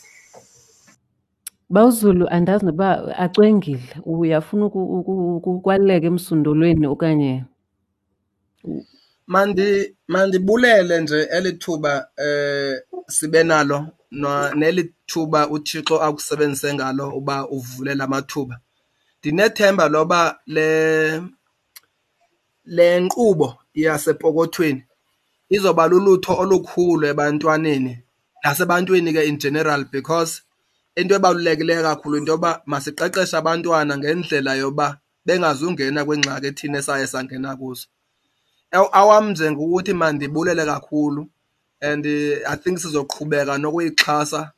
bawuzulu 1.70 2.28
andazi 2.30 2.66
noba 2.66 3.18
acwengile. 3.18 3.90
Uyafuna 4.06 4.66
ukwaluleka 4.66 6.08
emsundulweni 6.08 6.88
okanye 6.88 7.46
mandi 9.28 9.96
mandibulele 10.08 11.02
nje 11.02 11.20
elithuba 11.32 12.08
eh 12.18 12.82
sibe 13.08 13.44
nalo 13.44 13.88
na- 14.12 14.54
nelithuba 14.56 15.50
uThixo 15.50 16.02
akusebenzise 16.02 16.74
ngalo 16.74 17.10
uba 17.18 17.48
uvulela 17.50 18.04
amathuba. 18.04 18.60
Ndinethemba 19.20 19.88
loba 19.90 20.40
le 20.48 21.22
le 22.66 23.00
nkqubo 23.00 23.58
yasepokothweni 23.74 24.84
izoba 25.50 25.88
lulutho 25.88 26.34
olukhulu 26.42 27.08
ebantwaneni 27.12 27.94
nasebantwini 28.44 29.14
ke 29.14 29.28
in 29.28 29.38
general 29.38 29.86
because 29.92 30.42
into 30.96 31.16
ebalulekileyo 31.16 31.84
kakhulu 31.84 32.18
into 32.18 32.32
yoba 32.32 32.62
masiqeqeshe 32.66 33.38
abantwana 33.38 33.98
ngendlela 33.98 34.56
yoba 34.56 35.00
bengazungena 35.26 36.06
kwingxaki 36.06 36.48
ethina 36.48 36.78
esaye 36.80 37.08
sangena 37.08 37.56
kuzo. 37.56 37.88
Aw- 38.72 38.92
awam 39.00 39.30
nje 39.30 39.52
ngokuthi 39.52 39.94
mandibulele 39.94 40.66
kakhulu 40.66 41.28
and 41.82 42.06
eh, 42.06 42.42
i 42.48 42.56
think 42.56 42.78
sizoqhubeka 42.80 43.58
nokuyixhasa 43.58 44.52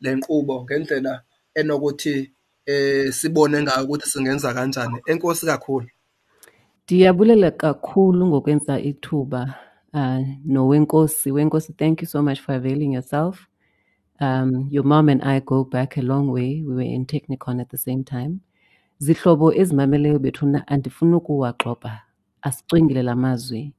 le 0.00 0.14
nkqubo 0.14 0.64
ngendlela 0.64 1.22
enokuthi 1.54 2.30
eh 2.66 3.12
sibone 3.12 3.62
ngayo 3.62 3.84
ukuthi 3.84 4.06
singenza 4.08 4.54
kanjani. 4.54 4.98
Enkosi 5.06 5.46
kakhulu. 5.46 5.86
Ndiyabulela 6.94 7.50
kakhulu 7.50 8.26
ngokwenza 8.26 8.80
ithuba 8.80 9.54
uh, 9.94 10.26
nowenkosi. 10.44 11.30
Wenkosi 11.32 11.72
thank 11.72 12.02
you 12.02 12.08
so 12.08 12.22
much 12.22 12.40
for 12.40 12.54
availing 12.54 12.92
yourself. 12.94 13.46
Um, 14.20 14.68
your 14.70 14.84
mom 14.84 15.08
and 15.08 15.22
i 15.22 15.40
go 15.40 15.64
back 15.64 15.96
a 15.98 16.02
long 16.02 16.28
way. 16.30 16.62
We 16.66 16.74
were 16.74 16.82
in 16.94 17.06
technicon 17.06 17.60
at 17.60 17.68
the 17.70 17.78
same 17.78 18.02
time. 18.04 18.40
Zihlobo 18.98 19.52
ezimameleyo 19.54 20.18
bethuna 20.18 20.66
andifuni 20.68 21.14
ukuwagxobha 21.14 22.00
asicwingile 22.42 23.02
la 23.02 23.16
mazwi. 23.16 23.72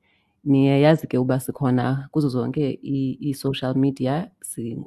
Niyayazi 0.44 1.08
ke 1.08 1.18
uba 1.18 1.40
sikhona 1.40 2.08
kuzo 2.12 2.30
zonke 2.30 2.80
i- 2.84 3.18
i-social 3.22 3.76
media 3.76 4.32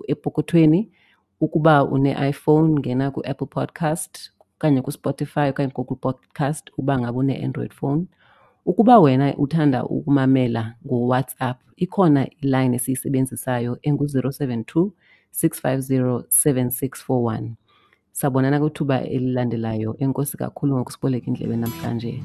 epokothweni 0.09 0.91
ukuba 1.41 1.85
une-iphone 1.85 2.79
ngena 2.81 3.11
ku-apple 3.11 3.47
podcast 3.47 4.31
okanye 4.64 4.82
kuspotify 4.82 5.48
okanye 5.50 5.72
google 5.74 5.96
podcast 5.96 6.70
uba 6.78 6.98
ngabe 6.98 7.18
une-android 7.18 7.72
phone. 7.72 8.06
Ukuba 8.66 8.98
wena 8.98 9.36
uthanda 9.36 9.84
ukumamela 9.84 10.74
ngowhatsapp 10.86 11.58
ikhona 11.76 12.26
iline 12.42 12.76
esiyisebenzisayo 12.76 13.78
engu-072 13.82 14.90
650 15.32 16.22
7641 16.28 17.50
sabonana 18.12 18.60
kwithuba 18.60 19.02
elilandelayo. 19.04 19.96
Enkosi 19.98 20.36
kakhulu 20.36 20.76
ngokusiboleka 20.76 21.26
indlebe 21.26 21.56
namhlanje 21.56 22.22